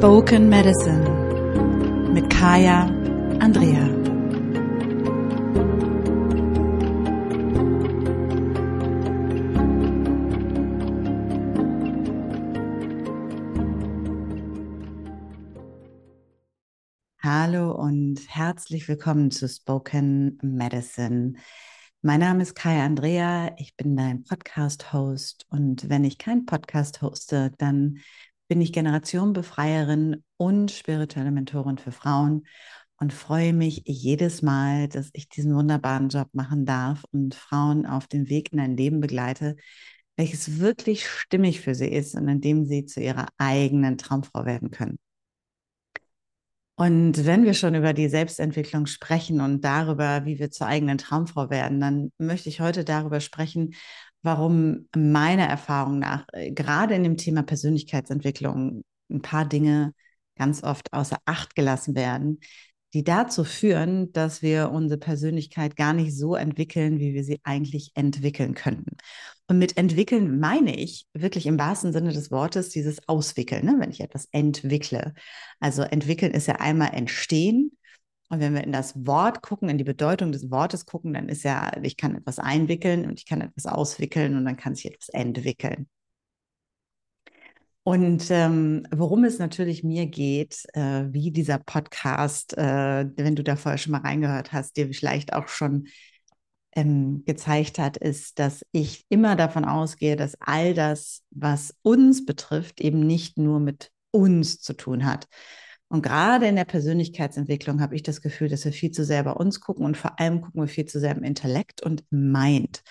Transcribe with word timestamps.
Spoken 0.00 0.48
Medicine 0.48 1.04
mit 2.14 2.30
Kaya 2.30 2.86
Andrea. 3.38 3.86
Hallo 17.22 17.72
und 17.72 18.20
herzlich 18.26 18.88
willkommen 18.88 19.30
zu 19.30 19.50
Spoken 19.50 20.38
Medicine. 20.40 21.34
Mein 22.00 22.20
Name 22.20 22.40
ist 22.42 22.54
Kaya 22.54 22.86
Andrea, 22.86 23.54
ich 23.58 23.76
bin 23.76 23.94
dein 23.94 24.24
Podcast-Host 24.24 25.44
und 25.50 25.90
wenn 25.90 26.04
ich 26.04 26.16
keinen 26.16 26.46
Podcast 26.46 27.02
hoste, 27.02 27.52
dann 27.58 27.98
bin 28.50 28.60
ich 28.60 28.72
Generationenbefreierin 28.72 30.24
und 30.36 30.72
spirituelle 30.72 31.30
Mentorin 31.30 31.78
für 31.78 31.92
Frauen 31.92 32.48
und 32.98 33.12
freue 33.12 33.52
mich 33.52 33.84
jedes 33.86 34.42
Mal, 34.42 34.88
dass 34.88 35.08
ich 35.12 35.28
diesen 35.28 35.54
wunderbaren 35.54 36.08
Job 36.08 36.26
machen 36.32 36.66
darf 36.66 37.04
und 37.12 37.36
Frauen 37.36 37.86
auf 37.86 38.08
dem 38.08 38.28
Weg 38.28 38.52
in 38.52 38.58
ein 38.58 38.76
Leben 38.76 39.00
begleite, 39.00 39.54
welches 40.16 40.58
wirklich 40.58 41.08
stimmig 41.08 41.60
für 41.60 41.76
sie 41.76 41.86
ist 41.86 42.16
und 42.16 42.26
in 42.26 42.40
dem 42.40 42.64
sie 42.64 42.86
zu 42.86 43.00
ihrer 43.00 43.28
eigenen 43.38 43.98
Traumfrau 43.98 44.44
werden 44.44 44.72
können. 44.72 44.98
Und 46.74 47.24
wenn 47.26 47.44
wir 47.44 47.54
schon 47.54 47.76
über 47.76 47.92
die 47.92 48.08
Selbstentwicklung 48.08 48.86
sprechen 48.86 49.40
und 49.40 49.60
darüber, 49.60 50.24
wie 50.24 50.40
wir 50.40 50.50
zur 50.50 50.66
eigenen 50.66 50.98
Traumfrau 50.98 51.50
werden, 51.50 51.78
dann 51.78 52.10
möchte 52.18 52.48
ich 52.48 52.60
heute 52.60 52.82
darüber 52.82 53.20
sprechen, 53.20 53.74
warum 54.22 54.88
meiner 54.94 55.46
Erfahrung 55.46 55.98
nach 55.98 56.26
äh, 56.32 56.52
gerade 56.52 56.94
in 56.94 57.02
dem 57.02 57.16
Thema 57.16 57.42
Persönlichkeitsentwicklung 57.42 58.82
ein 59.10 59.22
paar 59.22 59.44
Dinge 59.44 59.94
ganz 60.36 60.62
oft 60.62 60.92
außer 60.92 61.18
Acht 61.26 61.54
gelassen 61.54 61.94
werden, 61.94 62.40
die 62.92 63.04
dazu 63.04 63.44
führen, 63.44 64.12
dass 64.12 64.42
wir 64.42 64.70
unsere 64.70 64.98
Persönlichkeit 64.98 65.76
gar 65.76 65.92
nicht 65.92 66.16
so 66.16 66.34
entwickeln, 66.34 66.98
wie 66.98 67.14
wir 67.14 67.22
sie 67.24 67.40
eigentlich 67.44 67.92
entwickeln 67.94 68.54
könnten. 68.54 68.96
Und 69.48 69.58
mit 69.58 69.76
entwickeln 69.76 70.40
meine 70.40 70.76
ich 70.76 71.06
wirklich 71.12 71.46
im 71.46 71.58
wahrsten 71.58 71.92
Sinne 71.92 72.12
des 72.12 72.30
Wortes 72.30 72.70
dieses 72.70 73.06
Auswickeln, 73.08 73.64
ne? 73.64 73.76
wenn 73.78 73.90
ich 73.90 74.00
etwas 74.00 74.28
entwickle. 74.32 75.14
Also 75.60 75.82
entwickeln 75.82 76.32
ist 76.32 76.48
ja 76.48 76.56
einmal 76.56 76.94
entstehen 76.94 77.72
und 78.30 78.38
wenn 78.38 78.54
wir 78.54 78.62
in 78.62 78.72
das 78.72 78.94
Wort 79.06 79.42
gucken, 79.42 79.68
in 79.68 79.76
die 79.76 79.84
Bedeutung 79.84 80.30
des 80.30 80.50
Wortes 80.52 80.86
gucken, 80.86 81.12
dann 81.14 81.28
ist 81.28 81.42
ja, 81.42 81.72
ich 81.82 81.96
kann 81.96 82.14
etwas 82.16 82.38
einwickeln 82.38 83.06
und 83.06 83.18
ich 83.18 83.26
kann 83.26 83.40
etwas 83.40 83.66
auswickeln 83.66 84.36
und 84.36 84.44
dann 84.44 84.56
kann 84.56 84.76
sich 84.76 84.86
etwas 84.86 85.08
entwickeln. 85.08 85.88
Und 87.82 88.30
ähm, 88.30 88.86
worum 88.94 89.24
es 89.24 89.40
natürlich 89.40 89.82
mir 89.82 90.06
geht, 90.06 90.64
äh, 90.74 91.06
wie 91.10 91.32
dieser 91.32 91.58
Podcast, 91.58 92.56
äh, 92.56 93.06
wenn 93.16 93.34
du 93.34 93.42
da 93.42 93.56
vorher 93.56 93.78
schon 93.78 93.92
mal 93.92 94.02
reingehört 94.02 94.52
hast, 94.52 94.76
dir 94.76 94.86
vielleicht 94.94 95.32
auch 95.32 95.48
schon 95.48 95.88
ähm, 96.76 97.24
gezeigt 97.26 97.80
hat, 97.80 97.96
ist, 97.96 98.38
dass 98.38 98.64
ich 98.70 99.06
immer 99.08 99.34
davon 99.34 99.64
ausgehe, 99.64 100.14
dass 100.14 100.36
all 100.40 100.72
das, 100.72 101.24
was 101.30 101.74
uns 101.82 102.24
betrifft, 102.24 102.80
eben 102.80 103.00
nicht 103.00 103.38
nur 103.38 103.58
mit 103.58 103.90
uns 104.12 104.60
zu 104.60 104.74
tun 104.74 105.04
hat, 105.04 105.26
und 105.90 106.02
gerade 106.02 106.46
in 106.46 106.54
der 106.54 106.64
Persönlichkeitsentwicklung 106.64 107.80
habe 107.80 107.96
ich 107.96 108.04
das 108.04 108.22
Gefühl, 108.22 108.48
dass 108.48 108.64
wir 108.64 108.72
viel 108.72 108.92
zu 108.92 109.04
sehr 109.04 109.24
bei 109.24 109.32
uns 109.32 109.60
gucken 109.60 109.84
und 109.84 109.96
vor 109.96 110.20
allem 110.20 110.40
gucken 110.40 110.60
wir 110.60 110.68
viel 110.68 110.86
zu 110.86 111.00
sehr 111.00 111.16
im 111.16 111.24
Intellekt 111.24 111.82
und 111.82 112.04
Mind. 112.10 112.82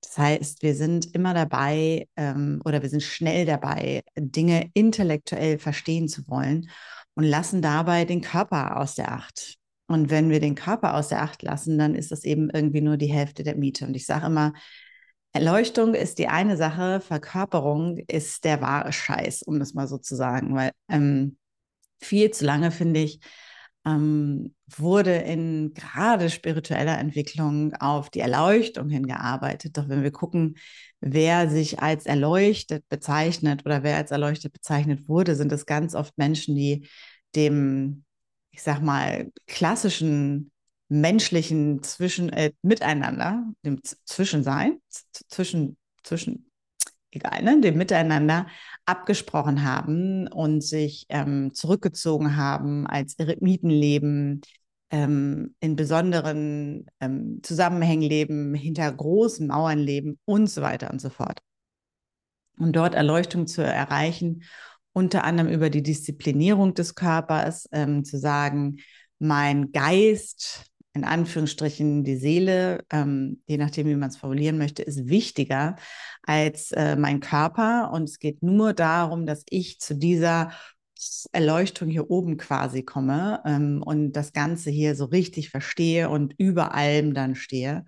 Das 0.00 0.16
heißt, 0.16 0.62
wir 0.62 0.74
sind 0.74 1.14
immer 1.14 1.34
dabei 1.34 2.08
ähm, 2.16 2.62
oder 2.64 2.80
wir 2.80 2.88
sind 2.88 3.02
schnell 3.02 3.44
dabei, 3.44 4.02
Dinge 4.16 4.70
intellektuell 4.72 5.58
verstehen 5.58 6.08
zu 6.08 6.26
wollen 6.26 6.70
und 7.14 7.24
lassen 7.24 7.60
dabei 7.60 8.06
den 8.06 8.22
Körper 8.22 8.78
aus 8.78 8.94
der 8.94 9.12
Acht. 9.12 9.56
Und 9.86 10.08
wenn 10.08 10.30
wir 10.30 10.40
den 10.40 10.54
Körper 10.54 10.94
aus 10.94 11.08
der 11.08 11.22
Acht 11.22 11.42
lassen, 11.42 11.76
dann 11.76 11.94
ist 11.94 12.12
das 12.12 12.24
eben 12.24 12.48
irgendwie 12.48 12.80
nur 12.80 12.96
die 12.96 13.12
Hälfte 13.12 13.42
der 13.42 13.56
Miete. 13.56 13.86
Und 13.86 13.94
ich 13.94 14.06
sage 14.06 14.26
immer, 14.26 14.54
Erleuchtung 15.32 15.92
ist 15.92 16.18
die 16.18 16.28
eine 16.28 16.56
Sache, 16.56 17.00
Verkörperung 17.00 17.98
ist 18.08 18.44
der 18.44 18.62
wahre 18.62 18.92
Scheiß, 18.94 19.42
um 19.42 19.58
das 19.58 19.74
mal 19.74 19.86
so 19.86 19.98
zu 19.98 20.16
sagen, 20.16 20.54
weil 20.54 20.70
ähm, 20.88 21.36
viel 22.00 22.30
zu 22.30 22.44
lange, 22.44 22.70
finde 22.70 23.00
ich, 23.00 23.20
ähm, 23.86 24.54
wurde 24.76 25.14
in 25.16 25.72
gerade 25.74 26.30
spiritueller 26.30 26.98
Entwicklung 26.98 27.74
auf 27.74 28.10
die 28.10 28.20
Erleuchtung 28.20 28.88
hingearbeitet. 28.88 29.76
Doch 29.76 29.88
wenn 29.88 30.02
wir 30.02 30.10
gucken, 30.10 30.56
wer 31.00 31.48
sich 31.48 31.80
als 31.80 32.06
erleuchtet 32.06 32.84
bezeichnet 32.88 33.64
oder 33.64 33.82
wer 33.82 33.96
als 33.96 34.10
erleuchtet 34.10 34.52
bezeichnet 34.52 35.08
wurde, 35.08 35.36
sind 35.36 35.52
es 35.52 35.66
ganz 35.66 35.94
oft 35.94 36.16
Menschen, 36.18 36.54
die 36.54 36.86
dem, 37.34 38.04
ich 38.50 38.62
sag 38.62 38.82
mal, 38.82 39.30
klassischen 39.46 40.50
menschlichen 40.88 41.82
zwischen 41.82 42.30
äh, 42.30 42.52
Miteinander, 42.62 43.44
dem 43.64 43.80
Zwischensein, 43.82 44.80
zwischen 45.28 45.76
zwischen 46.02 46.47
egal, 47.10 47.42
ne, 47.42 47.60
dem 47.60 47.76
Miteinander 47.76 48.46
abgesprochen 48.86 49.64
haben 49.64 50.28
und 50.28 50.62
sich 50.62 51.06
ähm, 51.08 51.52
zurückgezogen 51.54 52.36
haben, 52.36 52.86
als 52.86 53.18
Eremiten 53.18 53.70
leben, 53.70 54.40
ähm, 54.90 55.54
in 55.60 55.76
besonderen 55.76 56.86
ähm, 57.00 57.40
Zusammenhängen 57.42 58.08
leben, 58.08 58.54
hinter 58.54 58.90
großen 58.90 59.46
Mauern 59.46 59.78
leben 59.78 60.18
und 60.24 60.48
so 60.48 60.62
weiter 60.62 60.90
und 60.90 61.00
so 61.00 61.10
fort. 61.10 61.40
Und 62.58 62.74
dort 62.74 62.94
Erleuchtung 62.94 63.46
zu 63.46 63.62
erreichen, 63.62 64.42
unter 64.92 65.24
anderem 65.24 65.50
über 65.52 65.70
die 65.70 65.82
Disziplinierung 65.82 66.74
des 66.74 66.94
Körpers, 66.94 67.68
ähm, 67.72 68.04
zu 68.04 68.18
sagen, 68.18 68.78
mein 69.18 69.72
Geist 69.72 70.66
in 70.98 71.04
Anführungsstrichen 71.04 72.02
die 72.02 72.16
Seele, 72.16 72.84
ähm, 72.90 73.40
je 73.46 73.56
nachdem, 73.56 73.86
wie 73.86 73.94
man 73.94 74.08
es 74.08 74.16
formulieren 74.16 74.58
möchte, 74.58 74.82
ist 74.82 75.08
wichtiger 75.08 75.76
als 76.24 76.72
äh, 76.72 76.96
mein 76.96 77.20
Körper. 77.20 77.90
Und 77.92 78.04
es 78.08 78.18
geht 78.18 78.42
nur 78.42 78.72
darum, 78.72 79.24
dass 79.24 79.44
ich 79.48 79.78
zu 79.78 79.94
dieser 79.94 80.50
Erleuchtung 81.30 81.88
hier 81.88 82.10
oben 82.10 82.36
quasi 82.36 82.82
komme 82.82 83.40
ähm, 83.44 83.82
und 83.84 84.12
das 84.12 84.32
Ganze 84.32 84.70
hier 84.70 84.96
so 84.96 85.04
richtig 85.04 85.50
verstehe 85.50 86.10
und 86.10 86.34
über 86.36 86.74
allem 86.74 87.14
dann 87.14 87.36
stehe. 87.36 87.84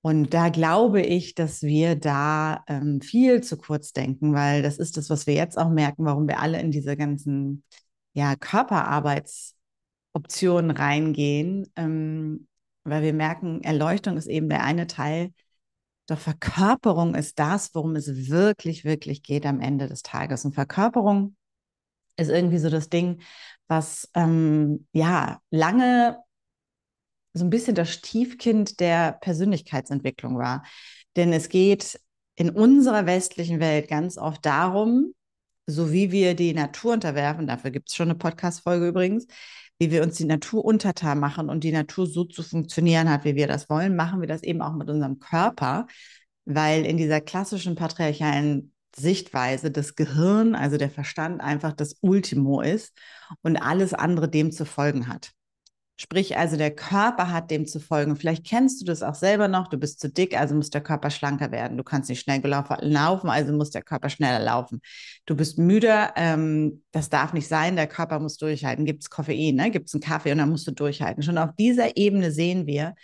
Und 0.00 0.32
da 0.32 0.48
glaube 0.48 1.02
ich, 1.02 1.34
dass 1.34 1.62
wir 1.62 1.96
da 1.96 2.64
ähm, 2.68 3.02
viel 3.02 3.42
zu 3.42 3.58
kurz 3.58 3.92
denken, 3.92 4.32
weil 4.32 4.62
das 4.62 4.78
ist 4.78 4.96
das, 4.96 5.10
was 5.10 5.26
wir 5.26 5.34
jetzt 5.34 5.58
auch 5.58 5.68
merken, 5.68 6.06
warum 6.06 6.28
wir 6.28 6.40
alle 6.40 6.60
in 6.60 6.70
diese 6.70 6.96
ganzen 6.96 7.62
ja, 8.14 8.32
Körperarbeits- 8.32 9.55
Optionen 10.16 10.70
reingehen, 10.70 11.70
ähm, 11.76 12.48
weil 12.84 13.02
wir 13.02 13.12
merken, 13.12 13.62
Erleuchtung 13.62 14.16
ist 14.16 14.26
eben 14.26 14.48
der 14.48 14.64
eine 14.64 14.86
Teil. 14.86 15.32
Doch 16.06 16.18
Verkörperung 16.18 17.14
ist 17.14 17.38
das, 17.38 17.74
worum 17.74 17.96
es 17.96 18.28
wirklich, 18.28 18.84
wirklich 18.84 19.22
geht 19.22 19.44
am 19.44 19.60
Ende 19.60 19.88
des 19.88 20.02
Tages. 20.02 20.44
Und 20.44 20.54
Verkörperung 20.54 21.36
ist 22.16 22.30
irgendwie 22.30 22.58
so 22.58 22.70
das 22.70 22.88
Ding, 22.88 23.20
was 23.68 24.08
ähm, 24.14 24.86
ja 24.92 25.40
lange 25.50 26.18
so 27.34 27.44
ein 27.44 27.50
bisschen 27.50 27.74
das 27.74 27.90
Stiefkind 27.90 28.80
der 28.80 29.12
Persönlichkeitsentwicklung 29.20 30.38
war. 30.38 30.64
Denn 31.16 31.32
es 31.32 31.50
geht 31.50 32.00
in 32.36 32.50
unserer 32.50 33.04
westlichen 33.04 33.60
Welt 33.60 33.88
ganz 33.88 34.16
oft 34.16 34.46
darum, 34.46 35.12
so 35.66 35.92
wie 35.92 36.12
wir 36.12 36.34
die 36.34 36.54
Natur 36.54 36.94
unterwerfen, 36.94 37.46
dafür 37.46 37.70
gibt 37.70 37.88
es 37.88 37.94
schon 37.94 38.08
eine 38.08 38.18
Podcast-Folge 38.18 38.88
übrigens, 38.88 39.26
wie 39.78 39.90
wir 39.90 40.02
uns 40.02 40.16
die 40.16 40.24
Natur 40.24 40.64
untertan 40.64 41.20
machen 41.20 41.50
und 41.50 41.64
die 41.64 41.72
Natur 41.72 42.06
so 42.06 42.24
zu 42.24 42.42
funktionieren 42.42 43.10
hat, 43.10 43.24
wie 43.24 43.34
wir 43.34 43.46
das 43.46 43.68
wollen, 43.68 43.96
machen 43.96 44.20
wir 44.20 44.28
das 44.28 44.42
eben 44.42 44.62
auch 44.62 44.74
mit 44.74 44.88
unserem 44.88 45.18
Körper, 45.18 45.86
weil 46.44 46.86
in 46.86 46.96
dieser 46.96 47.20
klassischen 47.20 47.74
patriarchalen 47.74 48.72
Sichtweise 48.96 49.70
das 49.70 49.94
Gehirn, 49.94 50.54
also 50.54 50.78
der 50.78 50.90
Verstand, 50.90 51.42
einfach 51.42 51.72
das 51.72 51.96
Ultimo 52.00 52.62
ist 52.62 52.96
und 53.42 53.56
alles 53.56 53.92
andere 53.92 54.30
dem 54.30 54.52
zu 54.52 54.64
folgen 54.64 55.08
hat. 55.08 55.32
Sprich, 55.98 56.36
also 56.36 56.58
der 56.58 56.74
Körper 56.74 57.32
hat 57.32 57.50
dem 57.50 57.66
zu 57.66 57.80
folgen. 57.80 58.16
Vielleicht 58.16 58.44
kennst 58.44 58.82
du 58.82 58.84
das 58.84 59.02
auch 59.02 59.14
selber 59.14 59.48
noch. 59.48 59.68
Du 59.68 59.78
bist 59.78 59.98
zu 59.98 60.10
dick, 60.10 60.38
also 60.38 60.54
muss 60.54 60.68
der 60.68 60.82
Körper 60.82 61.08
schlanker 61.08 61.50
werden. 61.52 61.78
Du 61.78 61.84
kannst 61.84 62.10
nicht 62.10 62.20
schnell 62.20 62.42
laufen, 62.46 63.30
also 63.30 63.52
muss 63.54 63.70
der 63.70 63.80
Körper 63.80 64.10
schneller 64.10 64.44
laufen. 64.44 64.82
Du 65.24 65.34
bist 65.34 65.58
müde, 65.58 66.10
ähm, 66.16 66.82
das 66.92 67.08
darf 67.08 67.32
nicht 67.32 67.48
sein. 67.48 67.76
Der 67.76 67.86
Körper 67.86 68.20
muss 68.20 68.36
durchhalten. 68.36 68.84
Gibt 68.84 69.04
es 69.04 69.10
Koffein, 69.10 69.54
ne? 69.54 69.70
gibt 69.70 69.88
es 69.88 69.94
einen 69.94 70.02
Kaffee 70.02 70.32
und 70.32 70.38
dann 70.38 70.50
musst 70.50 70.66
du 70.66 70.72
durchhalten. 70.72 71.22
Schon 71.22 71.38
auf 71.38 71.50
dieser 71.58 71.96
Ebene 71.96 72.30
sehen 72.30 72.66
wir, 72.66 72.94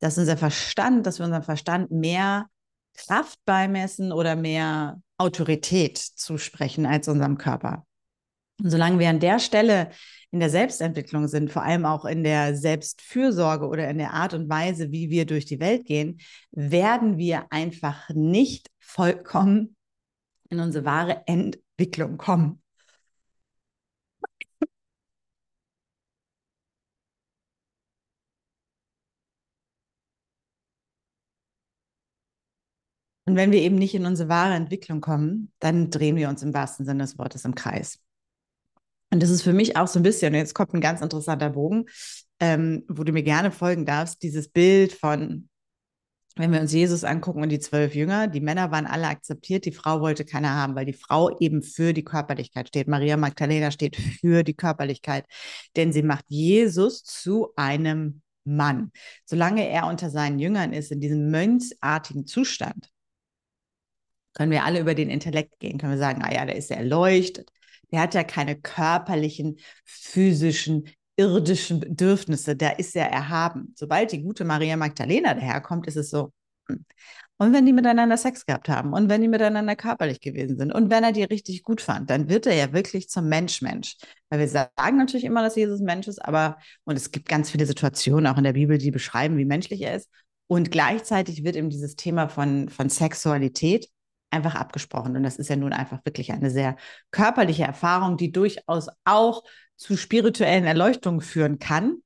dass 0.00 0.18
unser 0.18 0.36
Verstand, 0.36 1.06
dass 1.06 1.20
wir 1.20 1.26
unserem 1.26 1.44
Verstand 1.44 1.92
mehr 1.92 2.46
Kraft 2.94 3.38
beimessen 3.44 4.10
oder 4.10 4.34
mehr 4.34 5.00
Autorität 5.18 5.98
zusprechen 5.98 6.84
als 6.84 7.06
unserem 7.06 7.38
Körper. 7.38 7.86
Und 8.62 8.70
solange 8.70 8.98
wir 8.98 9.08
an 9.08 9.20
der 9.20 9.38
Stelle 9.38 9.90
in 10.30 10.40
der 10.40 10.50
Selbstentwicklung 10.50 11.28
sind, 11.28 11.50
vor 11.50 11.62
allem 11.62 11.84
auch 11.84 12.04
in 12.04 12.22
der 12.22 12.54
Selbstfürsorge 12.56 13.66
oder 13.66 13.88
in 13.90 13.98
der 13.98 14.12
Art 14.12 14.34
und 14.34 14.48
Weise, 14.48 14.92
wie 14.92 15.10
wir 15.10 15.26
durch 15.26 15.46
die 15.46 15.60
Welt 15.60 15.86
gehen, 15.86 16.20
werden 16.52 17.18
wir 17.18 17.46
einfach 17.50 18.08
nicht 18.10 18.70
vollkommen 18.78 19.76
in 20.50 20.60
unsere 20.60 20.84
wahre 20.84 21.22
Entwicklung 21.26 22.16
kommen. 22.18 22.62
Und 33.26 33.36
wenn 33.36 33.52
wir 33.52 33.60
eben 33.60 33.76
nicht 33.76 33.94
in 33.94 34.06
unsere 34.06 34.28
wahre 34.28 34.54
Entwicklung 34.54 35.00
kommen, 35.00 35.52
dann 35.60 35.90
drehen 35.90 36.16
wir 36.16 36.28
uns 36.28 36.42
im 36.42 36.52
wahrsten 36.52 36.84
Sinne 36.84 37.04
des 37.04 37.16
Wortes 37.16 37.44
im 37.44 37.54
Kreis. 37.54 38.00
Und 39.10 39.22
das 39.22 39.30
ist 39.30 39.42
für 39.42 39.52
mich 39.52 39.76
auch 39.76 39.88
so 39.88 39.98
ein 39.98 40.04
bisschen, 40.04 40.34
jetzt 40.34 40.54
kommt 40.54 40.72
ein 40.72 40.80
ganz 40.80 41.00
interessanter 41.00 41.50
Bogen, 41.50 41.86
ähm, 42.38 42.84
wo 42.88 43.02
du 43.04 43.12
mir 43.12 43.22
gerne 43.22 43.50
folgen 43.50 43.84
darfst, 43.84 44.22
dieses 44.22 44.48
Bild 44.48 44.92
von, 44.92 45.48
wenn 46.36 46.52
wir 46.52 46.60
uns 46.60 46.72
Jesus 46.72 47.02
angucken 47.02 47.42
und 47.42 47.48
die 47.48 47.58
zwölf 47.58 47.94
Jünger, 47.94 48.28
die 48.28 48.40
Männer 48.40 48.70
waren 48.70 48.86
alle 48.86 49.08
akzeptiert, 49.08 49.64
die 49.64 49.72
Frau 49.72 50.00
wollte 50.00 50.24
keiner 50.24 50.54
haben, 50.54 50.76
weil 50.76 50.86
die 50.86 50.92
Frau 50.92 51.36
eben 51.38 51.62
für 51.62 51.92
die 51.92 52.04
Körperlichkeit 52.04 52.68
steht. 52.68 52.86
Maria 52.86 53.16
Magdalena 53.16 53.72
steht 53.72 53.96
für 53.96 54.44
die 54.44 54.54
Körperlichkeit, 54.54 55.26
denn 55.76 55.92
sie 55.92 56.02
macht 56.02 56.24
Jesus 56.28 57.02
zu 57.02 57.52
einem 57.56 58.22
Mann. 58.44 58.92
Solange 59.26 59.68
er 59.68 59.86
unter 59.86 60.08
seinen 60.08 60.38
Jüngern 60.38 60.72
ist, 60.72 60.92
in 60.92 61.00
diesem 61.00 61.30
mönchsartigen 61.30 62.26
Zustand, 62.26 62.90
können 64.34 64.52
wir 64.52 64.64
alle 64.64 64.80
über 64.80 64.94
den 64.94 65.10
Intellekt 65.10 65.58
gehen, 65.58 65.78
können 65.78 65.92
wir 65.92 65.98
sagen, 65.98 66.22
ah 66.22 66.32
ja, 66.32 66.46
der 66.46 66.56
ist 66.56 66.70
erleuchtet, 66.70 67.50
der 67.92 68.00
hat 68.00 68.14
ja 68.14 68.24
keine 68.24 68.56
körperlichen, 68.60 69.58
physischen, 69.84 70.88
irdischen 71.16 71.80
Bedürfnisse, 71.80 72.56
der 72.56 72.78
ist 72.78 72.94
ja 72.94 73.04
erhaben. 73.04 73.74
Sobald 73.76 74.12
die 74.12 74.22
gute 74.22 74.44
Maria 74.44 74.76
Magdalena 74.76 75.34
daherkommt, 75.34 75.86
ist 75.86 75.96
es 75.96 76.10
so. 76.10 76.32
Hm. 76.68 76.84
Und 77.38 77.54
wenn 77.54 77.64
die 77.64 77.72
miteinander 77.72 78.18
Sex 78.18 78.44
gehabt 78.44 78.68
haben 78.68 78.92
und 78.92 79.08
wenn 79.08 79.22
die 79.22 79.28
miteinander 79.28 79.74
körperlich 79.74 80.20
gewesen 80.20 80.58
sind 80.58 80.72
und 80.74 80.90
wenn 80.90 81.04
er 81.04 81.12
die 81.12 81.24
richtig 81.24 81.62
gut 81.62 81.80
fand, 81.80 82.10
dann 82.10 82.28
wird 82.28 82.46
er 82.46 82.54
ja 82.54 82.74
wirklich 82.74 83.08
zum 83.08 83.28
Mensch-Mensch. 83.30 83.96
Weil 84.28 84.40
wir 84.40 84.48
sagen 84.48 84.98
natürlich 84.98 85.24
immer, 85.24 85.42
dass 85.42 85.56
Jesus 85.56 85.80
Mensch 85.80 86.06
ist, 86.06 86.22
aber, 86.22 86.58
und 86.84 86.96
es 86.96 87.10
gibt 87.12 87.30
ganz 87.30 87.50
viele 87.50 87.64
Situationen 87.64 88.26
auch 88.26 88.36
in 88.36 88.44
der 88.44 88.52
Bibel, 88.52 88.76
die 88.76 88.90
beschreiben, 88.90 89.38
wie 89.38 89.46
menschlich 89.46 89.80
er 89.80 89.96
ist. 89.96 90.10
Und 90.48 90.70
gleichzeitig 90.70 91.42
wird 91.42 91.56
eben 91.56 91.70
dieses 91.70 91.96
Thema 91.96 92.28
von, 92.28 92.68
von 92.68 92.90
Sexualität 92.90 93.88
einfach 94.30 94.54
abgesprochen. 94.54 95.16
Und 95.16 95.22
das 95.22 95.36
ist 95.36 95.48
ja 95.48 95.56
nun 95.56 95.72
einfach 95.72 96.04
wirklich 96.04 96.32
eine 96.32 96.50
sehr 96.50 96.76
körperliche 97.10 97.64
Erfahrung, 97.64 98.16
die 98.16 98.32
durchaus 98.32 98.88
auch 99.04 99.42
zu 99.76 99.96
spirituellen 99.96 100.64
Erleuchtungen 100.64 101.20
führen 101.20 101.58
kann 101.58 101.98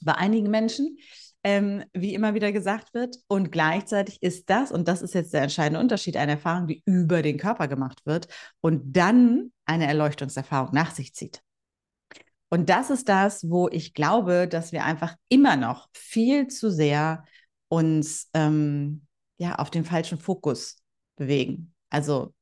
bei 0.00 0.14
einigen 0.14 0.50
Menschen, 0.50 0.98
ähm, 1.44 1.84
wie 1.92 2.14
immer 2.14 2.34
wieder 2.34 2.52
gesagt 2.52 2.94
wird. 2.94 3.16
Und 3.28 3.52
gleichzeitig 3.52 4.22
ist 4.22 4.50
das, 4.50 4.72
und 4.72 4.88
das 4.88 5.02
ist 5.02 5.14
jetzt 5.14 5.32
der 5.32 5.42
entscheidende 5.42 5.80
Unterschied, 5.80 6.16
eine 6.16 6.32
Erfahrung, 6.32 6.66
die 6.66 6.82
über 6.84 7.22
den 7.22 7.38
Körper 7.38 7.68
gemacht 7.68 8.00
wird 8.04 8.28
und 8.60 8.96
dann 8.96 9.52
eine 9.64 9.86
Erleuchtungserfahrung 9.86 10.70
nach 10.72 10.90
sich 10.90 11.14
zieht. 11.14 11.42
Und 12.50 12.70
das 12.70 12.90
ist 12.90 13.08
das, 13.08 13.48
wo 13.48 13.68
ich 13.68 13.92
glaube, 13.94 14.48
dass 14.48 14.72
wir 14.72 14.84
einfach 14.84 15.14
immer 15.28 15.56
noch 15.56 15.88
viel 15.92 16.48
zu 16.48 16.70
sehr 16.70 17.24
uns 17.68 18.30
ähm, 18.32 19.06
ja 19.36 19.56
auf 19.56 19.70
den 19.70 19.84
falschen 19.84 20.18
Fokus 20.18 20.78
bewegen. 21.18 21.74
Also, 21.90 22.34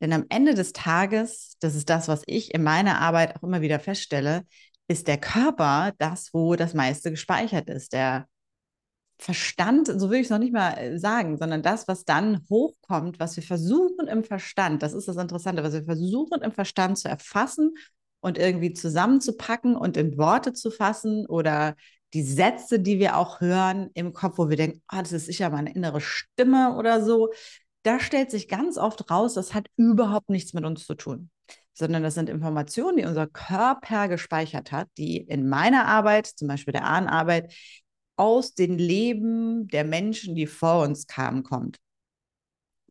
denn 0.00 0.12
am 0.12 0.26
Ende 0.28 0.54
des 0.54 0.72
Tages, 0.72 1.56
das 1.60 1.74
ist 1.74 1.90
das, 1.90 2.08
was 2.08 2.22
ich 2.26 2.54
in 2.54 2.62
meiner 2.62 3.00
Arbeit 3.00 3.36
auch 3.36 3.42
immer 3.42 3.60
wieder 3.60 3.80
feststelle, 3.80 4.44
ist 4.86 5.08
der 5.08 5.18
Körper 5.18 5.92
das, 5.98 6.32
wo 6.32 6.56
das 6.56 6.74
meiste 6.74 7.10
gespeichert 7.10 7.68
ist. 7.68 7.92
Der 7.92 8.26
Verstand, 9.20 9.88
so 9.88 10.10
will 10.10 10.20
ich 10.20 10.26
es 10.26 10.30
noch 10.30 10.38
nicht 10.38 10.52
mal 10.52 10.72
äh, 10.78 10.98
sagen, 10.98 11.36
sondern 11.38 11.62
das, 11.62 11.88
was 11.88 12.04
dann 12.04 12.46
hochkommt, 12.48 13.18
was 13.18 13.34
wir 13.36 13.42
versuchen 13.42 14.06
im 14.06 14.22
Verstand, 14.22 14.82
das 14.82 14.94
ist 14.94 15.08
das 15.08 15.16
Interessante, 15.16 15.64
was 15.64 15.72
wir 15.72 15.84
versuchen 15.84 16.40
im 16.40 16.52
Verstand 16.52 16.98
zu 16.98 17.08
erfassen 17.08 17.74
und 18.20 18.38
irgendwie 18.38 18.72
zusammenzupacken 18.72 19.76
und 19.76 19.96
in 19.96 20.16
Worte 20.18 20.52
zu 20.52 20.70
fassen 20.70 21.26
oder 21.26 21.74
die 22.14 22.22
Sätze, 22.22 22.78
die 22.78 23.00
wir 23.00 23.16
auch 23.16 23.40
hören 23.40 23.90
im 23.94 24.12
Kopf, 24.12 24.38
wo 24.38 24.48
wir 24.48 24.56
denken, 24.56 24.82
oh, 24.92 24.98
das 24.98 25.12
ist 25.12 25.26
sicher 25.26 25.50
meine 25.50 25.74
innere 25.74 26.00
Stimme 26.00 26.76
oder 26.76 27.04
so, 27.04 27.30
da 27.88 27.98
stellt 27.98 28.30
sich 28.30 28.48
ganz 28.48 28.76
oft 28.76 29.10
raus, 29.10 29.32
das 29.32 29.54
hat 29.54 29.66
überhaupt 29.76 30.28
nichts 30.28 30.52
mit 30.52 30.66
uns 30.66 30.84
zu 30.84 30.94
tun, 30.94 31.30
sondern 31.72 32.02
das 32.02 32.12
sind 32.12 32.28
Informationen, 32.28 32.98
die 32.98 33.06
unser 33.06 33.26
Körper 33.26 34.08
gespeichert 34.08 34.72
hat, 34.72 34.88
die 34.98 35.16
in 35.16 35.48
meiner 35.48 35.86
Arbeit, 35.86 36.26
zum 36.26 36.48
Beispiel 36.48 36.72
der 36.72 36.84
Ahnenarbeit, 36.84 37.50
aus 38.16 38.52
den 38.54 38.76
Leben 38.76 39.68
der 39.68 39.84
Menschen, 39.84 40.34
die 40.34 40.46
vor 40.46 40.82
uns 40.82 41.06
kamen, 41.06 41.44
kommt. 41.44 41.78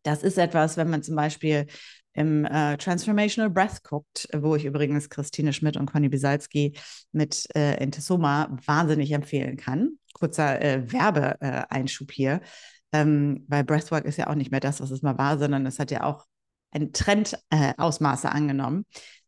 Das 0.02 0.24
ist 0.24 0.36
etwas, 0.36 0.76
wenn 0.76 0.90
man 0.90 1.04
zum 1.04 1.14
Beispiel 1.14 1.66
im 2.12 2.44
äh, 2.46 2.76
Transformational 2.76 3.50
Breath 3.50 3.84
guckt, 3.84 4.28
wo 4.34 4.56
ich 4.56 4.64
übrigens 4.64 5.08
Christine 5.08 5.52
Schmidt 5.52 5.76
und 5.76 5.86
Conny 5.86 6.08
Bisalski 6.08 6.76
mit 7.12 7.46
äh, 7.54 7.80
Intesoma 7.80 8.56
wahnsinnig 8.66 9.12
empfehlen 9.12 9.56
kann. 9.56 9.98
Kurzer 10.12 10.60
äh, 10.60 10.90
Werbeeinschub 10.90 12.10
hier 12.10 12.40
ähm, 12.92 13.44
weil 13.48 13.64
Breathwork 13.64 14.04
ist 14.04 14.18
ja 14.18 14.28
auch 14.28 14.34
nicht 14.34 14.50
mehr 14.50 14.60
das, 14.60 14.80
was 14.80 14.90
es 14.90 15.02
mal 15.02 15.18
war, 15.18 15.38
sondern 15.38 15.66
es 15.66 15.78
hat 15.78 15.90
ja 15.90 16.04
auch 16.04 16.26
ein 16.70 16.92
Trendausmaße 16.92 18.26
äh, 18.26 18.30
angenommen. 18.30 18.84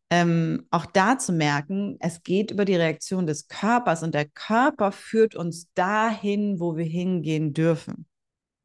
Ähm, 0.09 0.67
auch 0.71 0.85
da 0.85 1.17
zu 1.17 1.31
merken, 1.31 1.95
es 2.01 2.21
geht 2.21 2.51
über 2.51 2.65
die 2.65 2.75
Reaktion 2.75 3.25
des 3.25 3.47
Körpers 3.47 4.03
und 4.03 4.13
der 4.13 4.25
Körper 4.25 4.91
führt 4.91 5.35
uns 5.35 5.71
dahin, 5.73 6.59
wo 6.59 6.75
wir 6.75 6.85
hingehen 6.85 7.53
dürfen. 7.53 8.05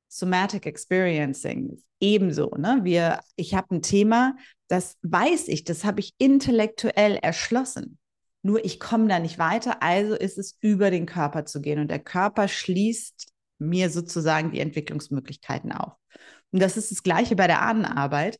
Somatic 0.08 0.66
Experiencing 0.66 1.80
ebenso. 2.00 2.50
Ne? 2.56 2.80
Wir, 2.82 3.20
ich 3.36 3.54
habe 3.54 3.76
ein 3.76 3.82
Thema, 3.82 4.34
das 4.66 4.96
weiß 5.02 5.48
ich, 5.48 5.62
das 5.64 5.84
habe 5.84 6.00
ich 6.00 6.14
intellektuell 6.18 7.16
erschlossen. 7.16 7.98
Nur 8.42 8.64
ich 8.64 8.80
komme 8.80 9.08
da 9.08 9.18
nicht 9.18 9.38
weiter, 9.38 9.82
also 9.82 10.14
ist 10.14 10.38
es 10.38 10.56
über 10.60 10.90
den 10.90 11.06
Körper 11.06 11.44
zu 11.44 11.60
gehen. 11.60 11.78
Und 11.78 11.90
der 11.90 12.00
Körper 12.00 12.48
schließt 12.48 13.28
mir 13.58 13.90
sozusagen 13.90 14.50
die 14.50 14.60
Entwicklungsmöglichkeiten 14.60 15.72
auf. 15.72 15.94
Und 16.52 16.60
das 16.60 16.76
ist 16.76 16.90
das 16.90 17.02
Gleiche 17.02 17.36
bei 17.36 17.46
der 17.46 17.62
Ahnenarbeit, 17.62 18.38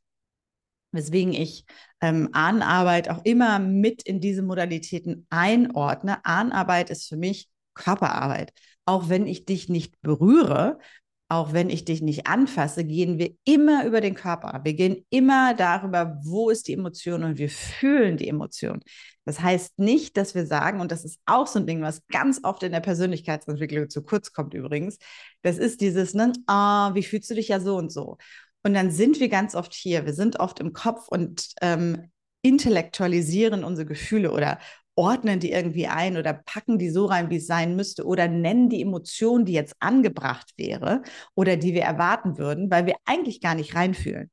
weswegen 0.93 1.33
ich 1.33 1.65
ähm, 2.01 2.31
Ahnenarbeit 2.33 3.09
auch 3.09 3.25
immer 3.25 3.59
mit 3.59 4.03
in 4.03 4.21
diese 4.21 4.43
Modalitäten 4.43 5.27
einordne. 5.31 6.25
Ahnenarbeit 6.25 6.91
ist 6.91 7.09
für 7.09 7.17
mich 7.17 7.49
Körperarbeit. 7.75 8.53
Auch 8.85 9.09
wenn 9.09 9.27
ich 9.27 9.45
dich 9.45 9.69
nicht 9.69 10.01
berühre, 10.01 10.79
auch 11.29 11.53
wenn 11.53 11.71
ich 11.71 11.85
dich 11.85 12.03
nicht 12.03 12.27
anfasse, 12.27 12.85
gehen 12.85 13.19
wir 13.19 13.35
immer 13.45 13.85
über 13.85 14.01
den 14.01 14.15
Körper. 14.15 14.61
Wir 14.63 14.75
gehen 14.75 15.05
immer 15.11 15.55
darüber, 15.55 16.21
wo 16.23 16.51
ist 16.51 16.69
die 16.69 16.75
Emotion 16.75 17.25
und 17.25 17.39
wir 17.39 17.51
fühlen 17.51 18.17
die 18.17 18.29
Emotion. 18.29 18.81
Das 19.25 19.41
heißt 19.41 19.79
nicht, 19.79 20.17
dass 20.17 20.37
wir 20.37 20.47
sagen, 20.47 20.81
und 20.81 20.93
das 20.93 21.05
ist 21.05 21.19
auch 21.27 21.49
so 21.49 21.59
ein 21.59 21.67
Ding, 21.67 21.83
was 21.83 22.07
ganz 22.07 22.41
oft 22.45 22.63
in 22.63 22.71
der 22.71 22.81
Persönlichkeitsentwicklung 22.81 23.91
zu 23.91 24.03
kurz 24.03 24.33
kommt 24.33 24.55
übrigens, 24.55 24.99
das 25.43 25.59
ist 25.59 25.81
dieses, 25.81 26.15
ne, 26.15 26.33
ah, 26.47 26.95
wie 26.95 27.03
fühlst 27.03 27.29
du 27.31 27.35
dich 27.35 27.49
ja 27.49 27.59
so 27.59 27.77
und 27.77 27.91
so. 27.91 28.19
Und 28.63 28.75
dann 28.75 28.93
sind 28.93 29.19
wir 29.19 29.29
ganz 29.29 29.57
oft 29.57 29.75
hier, 29.75 30.07
wir 30.07 30.15
sind 30.15 30.39
oft 30.39 30.61
im 30.61 30.73
Kopf 30.73 31.09
und 31.09 31.49
ähm, 31.61 32.11
intellektualisieren 32.43 33.65
unsere 33.65 33.87
Gefühle 33.87 34.31
oder 34.31 34.61
ordnen 34.97 35.41
die 35.41 35.53
irgendwie 35.53 35.87
ein 35.87 36.17
oder 36.17 36.33
packen 36.33 36.79
die 36.79 36.91
so 36.91 37.07
rein, 37.07 37.31
wie 37.31 37.37
es 37.37 37.47
sein 37.47 37.77
müsste 37.77 38.05
oder 38.05 38.29
nennen 38.29 38.69
die 38.69 38.83
Emotion, 38.83 39.45
die 39.45 39.53
jetzt 39.53 39.77
angebracht 39.79 40.53
wäre 40.57 41.03
oder 41.35 41.57
die 41.57 41.75
wir 41.75 41.83
erwarten 41.83 42.39
würden, 42.39 42.71
weil 42.71 42.87
wir 42.87 42.97
eigentlich 43.05 43.41
gar 43.41 43.55
nicht 43.55 43.75
reinfühlen. 43.75 44.31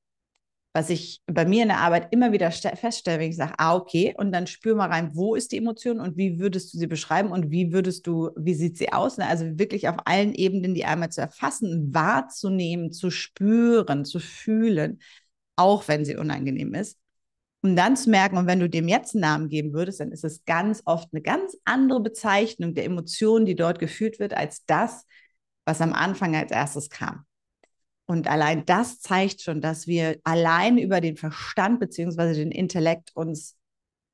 Was 0.76 0.90
ich 0.90 1.22
bei 1.28 1.46
mir 1.46 1.62
in 1.64 1.70
der 1.70 1.82
Arbeit 1.82 2.08
immer 2.12 2.32
wieder 2.32 2.50
feststelle, 2.50 3.20
wenn 3.20 3.30
ich 3.30 3.36
sage, 3.36 3.54
ah, 3.60 3.76
okay, 3.76 4.16
und 4.18 4.32
dann 4.32 4.48
spür 4.48 4.74
mal 4.74 4.90
rein, 4.90 5.12
wo 5.14 5.36
ist 5.36 5.52
die 5.52 5.58
Emotion 5.58 6.00
und 6.00 6.18
wie 6.18 6.40
würdest 6.40 6.74
du 6.74 6.80
sie 6.80 6.88
beschreiben 6.88 7.30
und 7.32 7.52
wie 7.52 7.72
würdest 7.72 8.08
du, 8.08 8.32
wie 8.36 8.56
sieht 8.56 8.78
sie 8.78 8.92
aus? 8.92 9.20
Also 9.20 9.46
wirklich 9.60 9.88
auf 9.88 9.98
allen 10.06 10.34
Ebenen 10.34 10.74
die 10.74 10.86
einmal 10.86 11.10
zu 11.12 11.22
erfassen, 11.22 11.94
wahrzunehmen, 11.94 12.92
zu 12.92 13.12
spüren, 13.12 14.04
zu 14.04 14.20
fühlen, 14.20 15.00
auch 15.58 15.88
wenn 15.88 16.06
sie 16.06 16.16
unangenehm 16.16 16.74
ist 16.74 16.98
um 17.64 17.78
dann 17.78 17.96
zu 17.96 18.10
merken, 18.10 18.38
und 18.38 18.46
wenn 18.46 18.60
du 18.60 18.70
dem 18.70 18.90
jetzt 18.90 19.16
einen 19.16 19.22
Namen 19.22 19.50
geben 19.50 19.74
würdest, 19.74 20.02
dann 20.02 20.12
ist 20.12 20.26
es 20.26 20.44
ganz 20.44 20.82
oft 20.86 21.08
eine 21.14 21.22
ganz 21.22 21.58
andere 21.64 22.02
Bezeichnung 22.02 22.74
der 22.74 22.84
Emotionen, 22.84 23.46
die 23.46 23.56
dort 23.56 23.80
gefühlt 23.80 24.20
wird, 24.20 24.34
als 24.34 24.66
das, 24.66 25.06
was 25.66 25.80
am 25.80 25.94
Anfang 25.94 26.36
als 26.36 26.52
erstes 26.52 26.90
kam. 26.90 27.26
Und 28.06 28.28
allein 28.28 28.66
das 28.66 29.00
zeigt 29.00 29.42
schon, 29.42 29.62
dass 29.62 29.88
wir 29.88 30.20
allein 30.26 30.78
über 30.78 31.00
den 31.00 31.16
Verstand 31.16 31.80
beziehungsweise 31.80 32.34
den 32.38 32.52
Intellekt 32.52 33.16
uns 33.16 33.56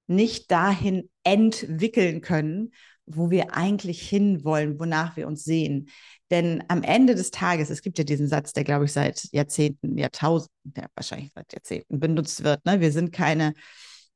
nicht 0.06 0.52
dahin 0.52 1.10
entwickeln 1.24 2.22
können, 2.22 2.72
wo 3.10 3.30
wir 3.30 3.56
eigentlich 3.56 4.08
hinwollen, 4.08 4.80
wonach 4.80 5.18
wir 5.18 5.28
uns 5.28 5.44
sehen. 5.44 5.90
Denn 6.32 6.64
am 6.68 6.84
Ende 6.84 7.16
des 7.16 7.32
Tages, 7.32 7.70
es 7.70 7.82
gibt 7.82 7.98
ja 7.98 8.04
diesen 8.04 8.28
Satz, 8.28 8.54
der, 8.54 8.64
glaube 8.64 8.86
ich, 8.86 8.94
seit 8.94 9.28
Jahrzehnten, 9.32 9.98
Jahrtausenden, 9.98 10.74
ja, 10.78 10.86
wahrscheinlich 10.96 11.32
seit 11.34 11.52
Jahrzehnten 11.52 12.00
benutzt 12.00 12.44
wird. 12.44 12.64
Ne? 12.66 12.80
Wir 12.82 12.92
sind 12.92 13.12
keine 13.12 13.54